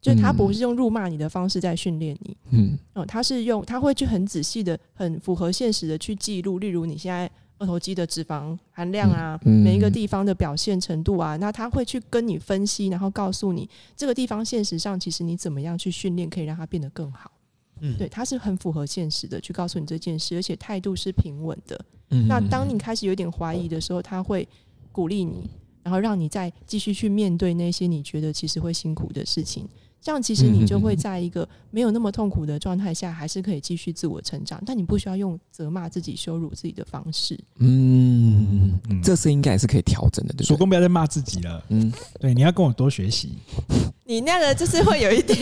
[0.00, 17.32] 就是他不是用辱骂你的方式在训练你，嗯哦，他是用他会去很仔细的、很符合现实的去记录，例如你现在二头肌的脂肪含量啊，每一个地方的表现程度啊，那他会去跟你分析，然后告诉你这个地方现实上其实你怎么样去训练可以让它变得更好。
[17.80, 21.78] 嗯，对，他是很符合现实的去告诉你这件事，而且态度是平稳的。
[22.10, 24.48] 嗯那当你开始有点怀疑的时候，他会
[24.90, 25.48] 鼓励你，
[25.82, 29.68] 然后让你再继续去面对那些你觉得其实会辛苦的事情。
[30.00, 34.62] 这样其实你就会在一个没有那么痛苦的状态下，还是可以继续自我成长。
[34.64, 37.38] 但你不需要用责骂自己、羞辱自己的方式。
[37.58, 40.58] 嗯，嗯这是应该也是可以调整的，对曙不对？
[40.58, 43.32] 光不要再骂自己了，嗯，对，你要跟我多学习。
[44.04, 45.38] 你那个就是会有一点，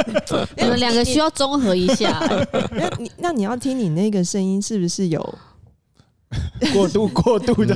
[0.56, 2.20] 你们两个需要综合一下。
[2.70, 5.38] 那你那你要听你那个声音是不是有？
[6.72, 7.74] 过度过度的，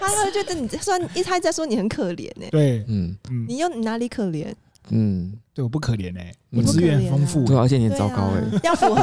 [0.00, 4.52] 他会觉得你说一他在说你很可怜呢、对，嗯嗯，你又哪里可怜？
[4.90, 9.02] 嗯，对我不可怜哎，嗯我资源很丰富对，，而且你很糟糕哎、啊，要符合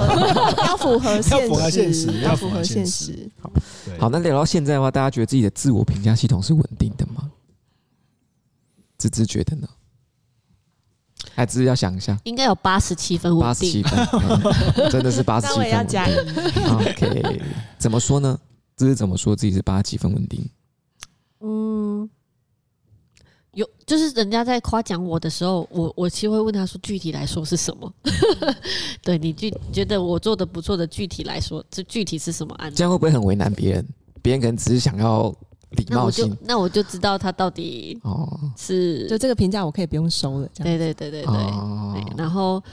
[0.67, 3.51] 要符合现要符合现实要符合现现实好。
[3.99, 7.31] 好，那聊到现在的话，大家觉得自己的自我评价系统是稳定的吗？
[8.97, 9.67] 芝芝觉得呢？
[11.33, 14.07] 还芝芝要想一下，应该有八十七分稳八十七定，分，
[14.75, 16.63] 嗯真的是八十七 分稳也要加一定。
[16.75, 17.41] OK，
[17.79, 18.37] 怎么说呢？
[18.77, 20.47] 芝芝怎么说自己是八十七分稳定？
[21.41, 22.09] 嗯，
[23.53, 27.93] 有就是人家在夸奖我的时候，我我其实会问他说，具体来说是什么？
[29.03, 32.77] 对你具觉得我做的不错的具体来说，这具体是什么案子？
[32.77, 33.87] 这样会不会很为难别人？
[34.21, 35.29] 别人可能只是想要
[35.71, 40.77] 礼那我就貌性那我就知道他到底哦是就这个评价我可以不用收了，这样。
[40.77, 41.33] 对对对对对。
[41.33, 42.63] 哦对，然后，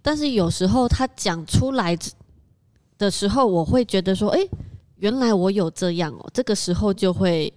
[0.00, 1.98] 但是有时候他讲出来
[2.96, 4.40] 的时候，我会觉得说，哎、
[4.96, 6.30] 原来我有这样哦。
[6.32, 7.52] 这个时候就会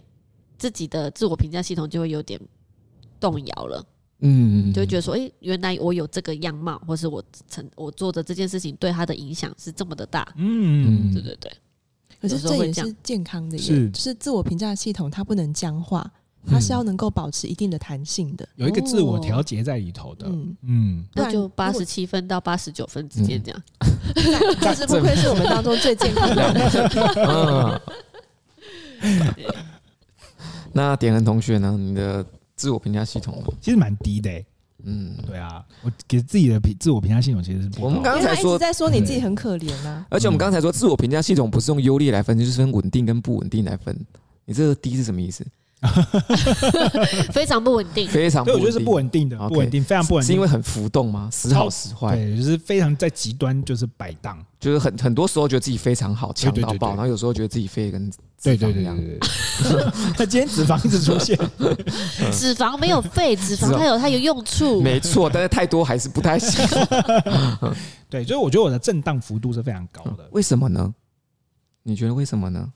[0.57, 2.39] 自己的自我评价系统就会有点
[3.19, 3.85] 动摇了，
[4.19, 10.27] 嗯，就会觉得说，哎、原来我有这个样貌，或是我成我做的这件事情对他的影响是这么的大。
[10.35, 11.51] 嗯，对对对，
[12.21, 16.09] 可是这也是健康的耶，是就是自我评价系统它不能僵化，
[16.45, 18.47] 它是要能够保持一定的弹性的。
[18.55, 23.63] 有一个自我调节在里头的，嗯，嗯，那就八十七分到八十九分之间这样。
[24.61, 26.89] 这是不愧是我们当中最健康的人。
[27.27, 27.81] 嗯。
[30.73, 31.77] 那点恒同学呢？
[31.77, 32.25] 你的
[32.55, 33.53] 自我评价系统呢？
[33.61, 34.45] 其实蛮低的欸，
[34.83, 43.97] 嗯，对啊，我给自己的评自我评价系统其实是不高我们刚才说一直在说你自己很可怜啊，而且我们刚才说自我评价系统不是用优劣来分，就是分稳定跟不稳定来分。
[44.45, 45.45] 你这个低是什么意思？
[47.33, 48.07] 非常不稳定。
[48.07, 51.29] 非常不稳定，对，我觉得是不稳定的，不稳定，非常不稳定，是因为很浮动吗？
[51.31, 58.11] 时好时坏，对，就是非常在极端，就是摆荡，就是很很多时候觉得自己非常好，强到爆，然后有时候觉得自己飞得跟
[58.41, 58.97] 对对脂肪一样。
[58.97, 59.91] 对对对。
[60.17, 61.37] 那 今天脂肪一直出现，
[62.31, 64.81] 脂肪没有废，脂肪脂肪它有它有用处。
[64.81, 66.65] 没错，但是太多还是不太行。
[68.09, 70.27] 对，所以我觉得我的震荡幅度是非常高的。
[70.31, 70.93] 为什么呢？
[71.83, 72.71] 你觉得为什么呢？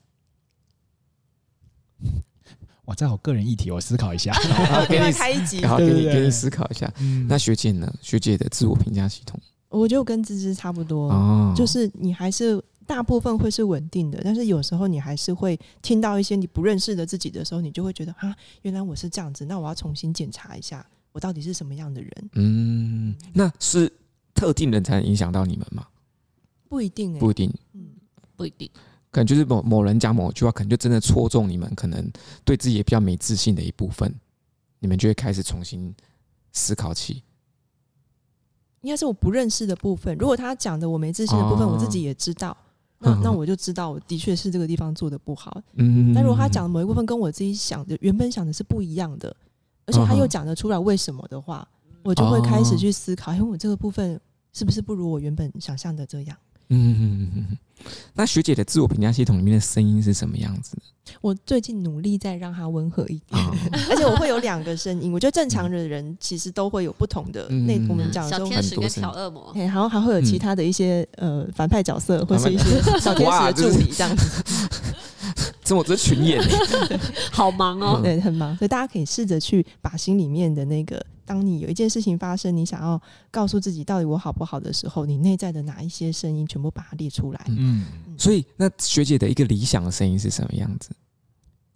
[2.90, 4.32] 哇，这好个人议题，我思考一下。
[4.66, 5.64] 好，给你开一集。
[5.64, 6.92] 好，给你给你思考一下。
[6.98, 7.92] 嗯那学姐呢？
[8.02, 9.38] 学姐的自我评价系统
[9.68, 22.30] 我觉得跟芝芝差不多，哦，就是你还是大部分会是稳定的，但是有时候你还是会听到一些你不认识的自己的时候，你就会觉得啊，原来我是这样子，那我要重新检查一下，我到底是什么样的人？
[22.34, 23.88] 嗯，那是
[24.34, 25.86] 特定人才能影响到你们吗？
[26.68, 27.86] 不一定哎、不一定，嗯，
[28.34, 28.68] 不一定。
[29.10, 32.10] 可能就是某某人讲某句话，可能就真的戳中你们可能
[32.44, 34.14] 对自己也比较没自信的一部分，
[34.78, 35.94] 你们就会开始重新
[36.52, 37.22] 思考起。
[38.82, 40.16] 应该是我不认识的部分。
[40.16, 42.56] 如果他讲的我没自信的部分，哦我自己也知道，
[42.98, 45.60] 那那我就知道我的确是这个地方做的不好。
[45.74, 49.36] 嗯，但如果他讲的某一部分跟我自己想的原本想的是不一样的，
[49.86, 51.66] 而且他又讲得出来为什么的话，
[52.02, 54.18] 我就会开始去思考，因为我这个部分
[54.52, 56.36] 是不是不如我原本想象的这样？
[56.70, 57.58] 嗯嗯嗯嗯。
[58.14, 60.82] 那学姐的自我评价系统里面的声音是什么样子的？
[61.22, 63.50] 我最近努力在让它温和一点，啊
[63.90, 65.10] 而且我会有两个声音。
[65.12, 72.64] 我觉得正常的人其实都会有不同的嗯那我们讲小天使跟小恶魔，嘿然后还会有其他的一些呃反派角色或是一些
[73.00, 74.44] 小天使的助理这样子，
[75.64, 76.40] 这我这是群演，
[77.32, 78.00] 好忙哦。
[78.02, 78.54] 对，很忙。
[78.58, 83.00] 所以大家可以试着去把心里面的那个，当你有一件事情发生，你想要
[83.30, 87.40] 告诉自己到底我好不好的时候，你内在的哪一些声音全部把它列出来。
[87.46, 87.86] 嗯，
[88.18, 90.90] 所以那学姐的一个理想的声音是什么样子？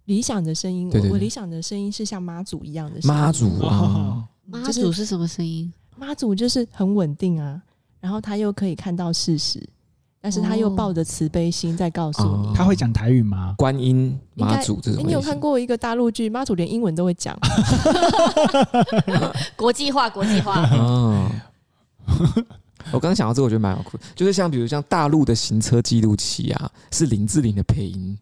[0.03, 1.09] 理想的声音，对对对。
[1.09, 3.17] 我我理想的声音是像妈祖一样的声音。
[3.17, 3.77] 妈祖啊。
[3.77, 5.71] 哦，妈祖是什么声音？
[5.95, 7.61] 妈祖就是很稳定啊，
[8.01, 9.65] 然后他又可以看到事实，
[10.25, 12.47] 但是他又抱着慈悲心在告诉你。
[12.47, 13.53] 哦他会讲台语吗？
[13.59, 17.37] 观音妈祖这种你有看过一个大陆剧，妈祖连英文都会讲。
[19.55, 20.67] 国际化，国际化。
[20.71, 21.29] 哦，
[22.91, 28.17] 我刚刚想到这个，我觉得蛮好酷，就是像比如像大陆的行车记录器啊，是林志玲的配音。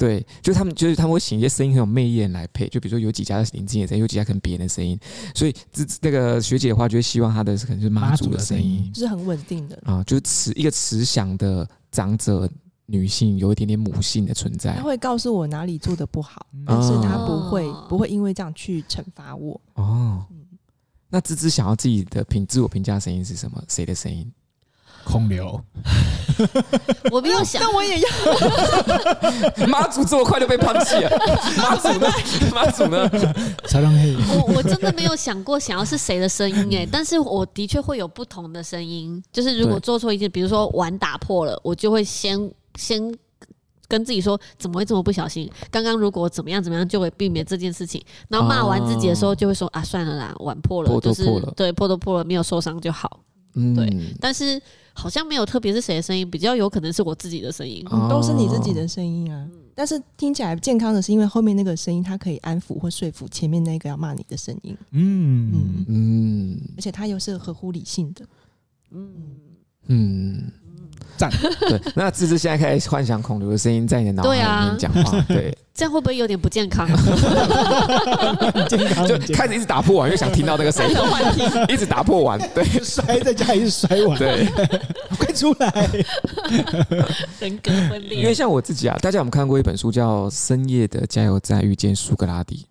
[0.00, 4.98] 哦，对，就他们就是他们会请一些声音很有魅力的人来配，就比如说有几家是林志颖的声音，有几家可能别人的声音，
[5.34, 12.50] 所以这那个学姐的话就会希望她的可能是妈祖的声音就是很稳定的，啊，就是慈一个慈祥的长者
[12.86, 19.60] 女性，有一点点母性的存在她会告诉我哪里做的不好，嗯但是她不会哦不会因为这样去惩罚我。
[19.74, 20.26] 哦。
[21.12, 23.60] 那芝芝想要自己的评自我评价声音是什么？
[23.68, 24.30] 谁的声音？
[25.04, 25.60] 空流，
[27.10, 28.08] 我没有 想，那我也要。
[29.66, 31.10] 妈祖这么快就被抛弃了，
[31.58, 32.08] 妈祖呢？
[32.54, 33.08] 妈祖呢？
[33.66, 39.22] 才让黑，我我真的没有想过想要是谁的声音哎，但是我的确会有不同的声音。
[39.32, 43.02] 就是如果做错一件，比如说碗打破了，我就会先先
[43.88, 45.50] 跟自己说怎么会这么不小心？
[45.70, 48.00] 刚刚如果怎么样怎么样，就会避免这件事情。
[48.28, 53.20] 然后骂完自己的时候，就会说啊，算了啦，碗破了，破都就是破了对破都破了，没有受伤就好。
[53.54, 54.60] 嗯，对但是
[54.92, 57.84] 好像没有特别是谁的声音，比较有可能是我自己的声音。
[57.90, 58.08] 哦。
[58.10, 59.48] 都是你自己的声音啊。
[59.74, 65.50] 但是听起来健康的是，因为后面那个声音，它可以安抚或说服前面那个要骂你的声音，嗯。
[65.52, 66.60] 嗯，嗯。
[66.76, 68.26] 而且它又是合乎理性的。
[68.90, 69.12] 嗯。
[69.86, 70.52] 嗯，
[71.20, 71.30] 赞。
[71.68, 71.78] 对。
[71.94, 76.88] 那芝芝现在开始幻想孔刘的声音在你的脑海里面讲话，对， 这样会不会有点不健康？
[78.54, 80.96] 很健康，就开始一直打破碗，又想听到那个声音，
[81.68, 84.46] 一直打破碗，对摔在家里是摔碗，对。
[85.18, 85.70] 快出来！
[87.40, 92.66] 人格分因为，像我自己啊，大家有没有看过一本书叫《深夜的加油站遇见苏格拉底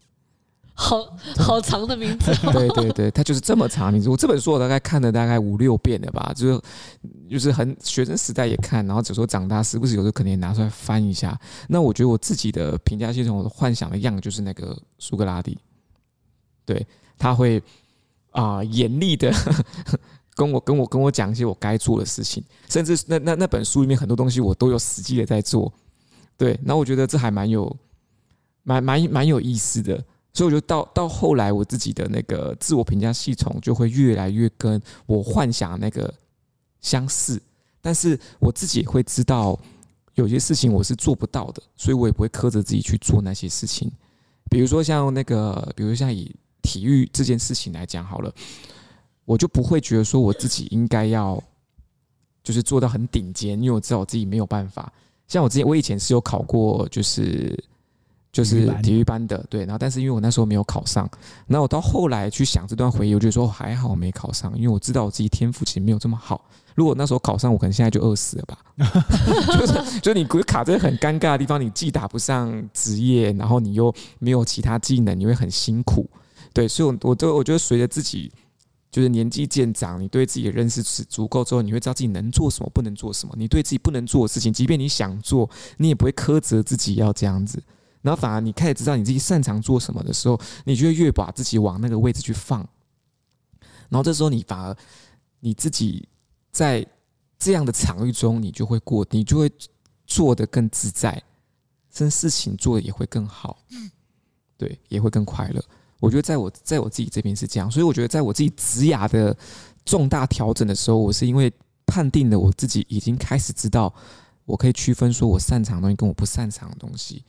[0.81, 1.05] 好
[1.37, 2.31] 好长的名字、》？
[2.47, 2.53] 哦。
[2.53, 3.91] 对对对，他就是这么长。
[3.91, 6.61] 名字我这本书我大概看了大概五六遍了吧，就是
[7.29, 11.37] 就是很学生时代也看，然后有时候长大时不时有时候可能也拿出来翻一下。
[11.67, 15.57] 那我觉得我自己的评价系统，我的幻想的样就是那个苏格拉底，
[16.65, 17.61] 对，他会
[18.31, 19.31] 啊严厉的。
[20.35, 25.69] 跟我跟我跟我讲一些我该做的事情，甚至那那那本书里面很多东西我都有实际的在做，
[26.37, 27.75] 对，那我觉得这还蛮有
[28.63, 30.01] 蛮蛮蛮有意思的，
[30.33, 36.13] 所以我觉得到到后来我自己的那个自我评价系统就会越来越跟我幻想那个
[36.81, 37.41] 相似，
[37.81, 39.59] 但是我自己也会知道
[40.15, 43.91] 有些事情我是做不到的，所以我也不会苛责自己去做那些事情，
[44.49, 48.33] 比如说像那个，比如像以体育这件事情来讲好了。
[49.25, 51.39] 我就不会觉得说我自己应该要，
[52.41, 54.91] 就是做到很顶尖，因为我知道我自己没有办法。
[55.27, 57.55] 像我之前，我以前是有考过，就是
[58.31, 59.61] 就是体育班的，对。
[59.61, 61.09] 然后，但是因为我那时候没有考上，
[61.47, 66.45] 那我到后来去想这段回忆，我就说还好没考上，因为我知道我自己天赋其实没有这么好。
[66.75, 68.57] 如果那时候考上，我可能现在就饿死了吧。
[69.59, 76.09] 就是，就是你卡在很尴尬的地方，你既打不上职业，然后你又没有其他技能，你会很辛苦。
[76.53, 78.31] 对，所以，我我都我觉得随着自己。
[78.91, 83.35] 就是年纪渐长，你对自己的认识是足够之后，你会知道自己能做什么，不能做什么。
[83.37, 87.61] 你对自己不能做的事情，即便你想做，你也不会苛责自己要这样子。
[88.01, 92.59] 然后反而你开始知道你自己擅长做什么的时候，你就会越把自己往那个位置去放。
[93.89, 94.75] 然后这时候你反而
[95.39, 96.07] 你自己
[96.51, 96.85] 在
[97.37, 99.51] 这样的场域中，你就会过，你就会
[100.05, 101.11] 做得更自在，
[101.91, 103.57] 甚至事情做的也会更好，
[104.57, 105.63] 对，也会更快乐。
[105.99, 109.35] 我觉得在我在我自己这边是这样，所以我觉得在我自己职涯的
[109.83, 111.51] 重大调整的时候，我是因为
[111.85, 113.93] 判定了我自己已经开始知道，
[114.45, 117.23] 我可以区分说我擅长的东西跟我不擅长的东西，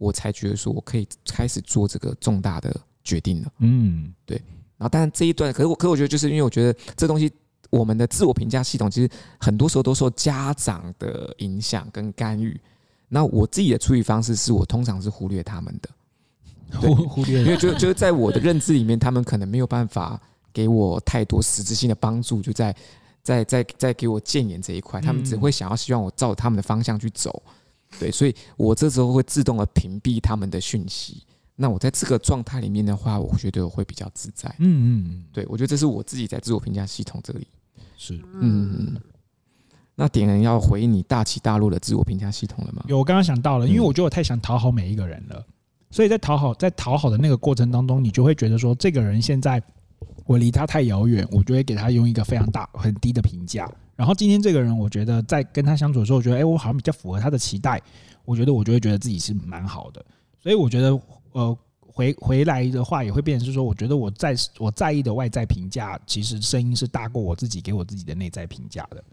[0.00, 2.74] 我才觉得说我可以开始做这个重大的
[3.04, 3.52] 决定了。
[3.58, 4.40] 嗯，对。
[4.78, 7.30] 然后，当然这一段，可是我，可是我觉得就是因为我觉得这东西，
[7.68, 12.58] 我们的自我评价系统其实很多时候都受家长的影响跟干预。
[13.08, 15.90] 那我自己的处理方式是我通常是忽略他们的。
[16.80, 20.18] 忽忽略，因为就就是在我的认知里面，他们可能没有办法
[20.52, 22.74] 给我太多实质性的帮助，就在
[23.22, 27.42] 在在在给我建言这一块，他们只会想要希望我照他们的方向去走，
[27.98, 31.24] 对，所以我这时候会自动的屏蔽他们的讯息。
[31.56, 34.48] 那我在这个状态里面的话，我觉得我会比较自在。
[34.60, 37.46] 嗯嗯，对，我觉得这是我自己在自我评价系统这里。
[37.98, 38.98] 是，嗯，
[39.94, 42.82] 那点人要回应你大起大落的自我评价系统了吗？
[42.88, 45.44] 有，我刚刚想到了，因为我觉得我太想讨好每一个人了。
[45.90, 49.62] 所以在讨好，在讨好的那个过程当中，你就会觉得说，这个人现在
[50.30, 53.68] 我离他太遥远，我就会给他用一个非常大、很低的评价。
[53.96, 57.82] 然后今天这个人，我觉得在跟他相处的时候，我觉得哎，我好像比较符合他的期待，
[58.24, 60.04] 我觉得我就会觉得自己是蛮好的。
[60.40, 61.00] 所以我觉得，
[61.32, 69.04] 呃，回回来的话，也会变成是说，我觉得我在我在意的外在评价，其实声音是大过我自己给我自己的内在评价的。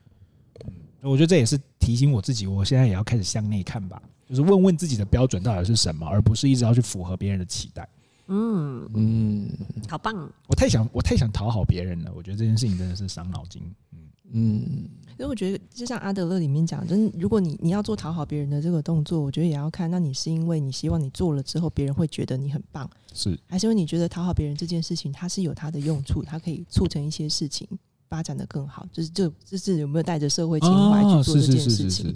[0.66, 4.00] 嗯我觉得这也是提醒我自己，我现在也要开始向内看吧，
[4.30, 7.90] 就是问问自己的标准到底是什么，而不是一直要去符合别人的期待。
[8.28, 8.90] 嗯。
[8.94, 9.50] 嗯。
[9.90, 10.16] 好棒，
[10.48, 12.12] 我太想，我太想讨好别人了。
[12.16, 13.62] 我觉得这件事情真的是伤脑筋。
[13.94, 14.00] 嗯。
[14.30, 23.40] 嗯，因为我觉得就像阿德勒里面讲，就是如果你你要做讨好别人的这个动作，我觉得也要看，那你是因为你希望你做了之后别人会觉得你很棒，是。
[23.48, 27.66] 还是因为你觉得讨好别人这件事情它是有它的用处，它可以促成一些事情
[28.10, 31.70] 发展的更好，就是就就是有没有带着社会情怀去做这件事情？
[31.70, 32.16] 哦、是是是是是。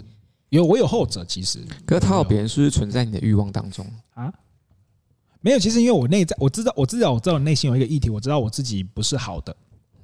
[0.50, 1.60] 有我有后者，其实。
[1.86, 3.86] 可是讨好别人是不是存在你的欲望当中？
[4.12, 4.30] 啊？
[5.42, 9.54] 没有，其实因为我内在我知道，我知道我知道我内心有一个议题，我知道我自己不是好的，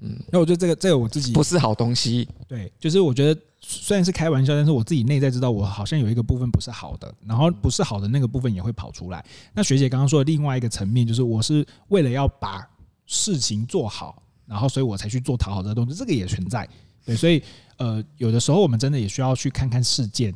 [0.01, 9.25] 嗯，那我觉得这个这个我自己不是好东西，对，就是我觉得虽然是开玩笑，但是我自己内在知道我好像有一个部分不是好的，然后不是好的那个部分也会跑出来。
[9.55, 12.69] 那学姐刚刚说的另外一个层面，就是我是为了要把
[13.07, 16.69] 事情做好，然后所以我才去做讨好这个动作，这个也存在，
[17.05, 17.41] 对，所以
[17.77, 20.35] 呃，有的时候我们真的也需要去看看事件，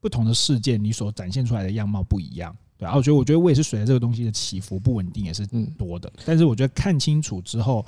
[0.00, 2.54] 不同的事件你所展现出来的样貌不一样。
[2.82, 5.46] 然后我觉得，我觉得我也是随着这个东西的起伏不稳定也是
[5.78, 6.12] 多的。
[6.24, 7.84] 但是我觉得看清楚之后，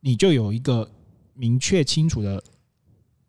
[0.00, 0.88] 你就有一个
[1.34, 2.42] 明确清楚的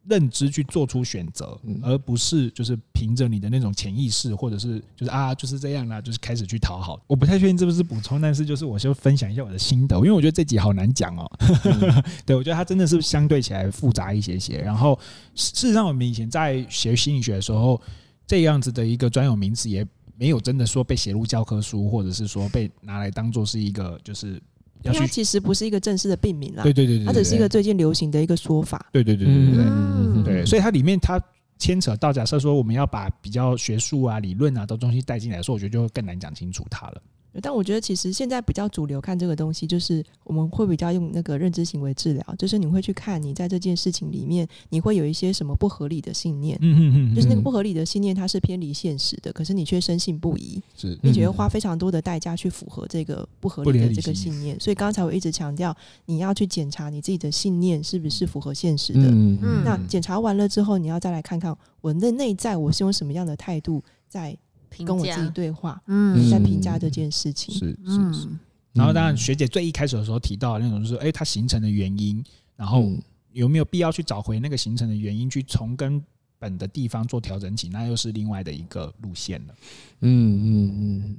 [0.07, 6.97] 认知去做出选择，而不是就是凭着你的那种潜意识，或者是就是啊就是这样啦，就是开始去讨好。
[7.07, 11.29] 我不太确定是不是补充，但是就是我就分享一下我的心得，因为我觉得这集好难讲哦。
[12.25, 14.59] 对，我觉得它真的是相对起来复杂一些些。
[14.59, 14.97] 然后
[15.35, 17.81] 事实上，我们以前在学心理学的时候，
[18.25, 19.85] 这样子的一个专有名词也。
[20.17, 24.41] 没有真的说被写入教科书，或者是说被拿来当做是一个，就是
[24.83, 24.99] 要去。
[24.99, 26.63] 它其实不是一个正式的病名啦。
[26.63, 28.89] 对对对对，它只是一个最近流行的一个说法。
[28.91, 31.21] 对对对对对对，对，对，所以它里面它
[31.59, 37.01] 牵扯到，假设说我们要把比较学术啊、理论啊的东西带进来的时候，我觉得就更难讲清楚它了。
[37.41, 54.59] 但我觉得其实现在比较主流看这个东西，就是我们会比较用那个认知行为治疗，就是你会去看你在这件事情里面，你会有一些什么不合理的信念，嗯嗯嗯，就是那个不合理的信念，它是偏离现实的，可是你却深信不疑，是，并且会花非常多的代价去符合这个不合理的这个信念。
[54.59, 55.75] 所以刚才我一直强调，
[56.05, 59.01] 你要去检查你自己的信念是不是符合现实的。
[59.01, 64.37] 嗯嗯，那检查完了之后，你要再来看看我的内在，我是用什么样的态度在。
[64.85, 68.27] 跟我自己对话，嗯，在评价这件事情，是是是。
[68.73, 72.23] 然后当然，学姐最一开始的时候提到的那种，就是哎，它形成的原因，
[72.55, 72.91] 然后
[73.31, 76.03] 有没有必要去找回那个形成的原因，去从根
[76.37, 79.55] 本的地方做调整起，那又是另外的一个路线了。
[80.01, 81.17] 嗯嗯嗯，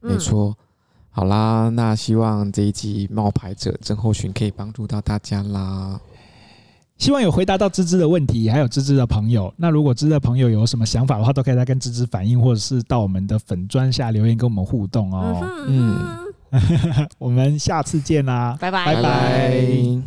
[0.00, 0.56] 没错。
[1.10, 6.00] 好啦，那希望这一集冒牌者症候群可以帮助到大家啦。
[6.96, 9.52] 希望有回答到芝芝的问题，还有芝芝的朋友。
[9.56, 15.44] 那如果芝芝的朋友有什么想法的话，都可以再跟芝芝反映，或者是到我们的粉砖下留言跟我们互动哦。
[15.66, 15.98] 嗯，
[17.18, 20.04] 我们下次见啦，拜拜，拜拜。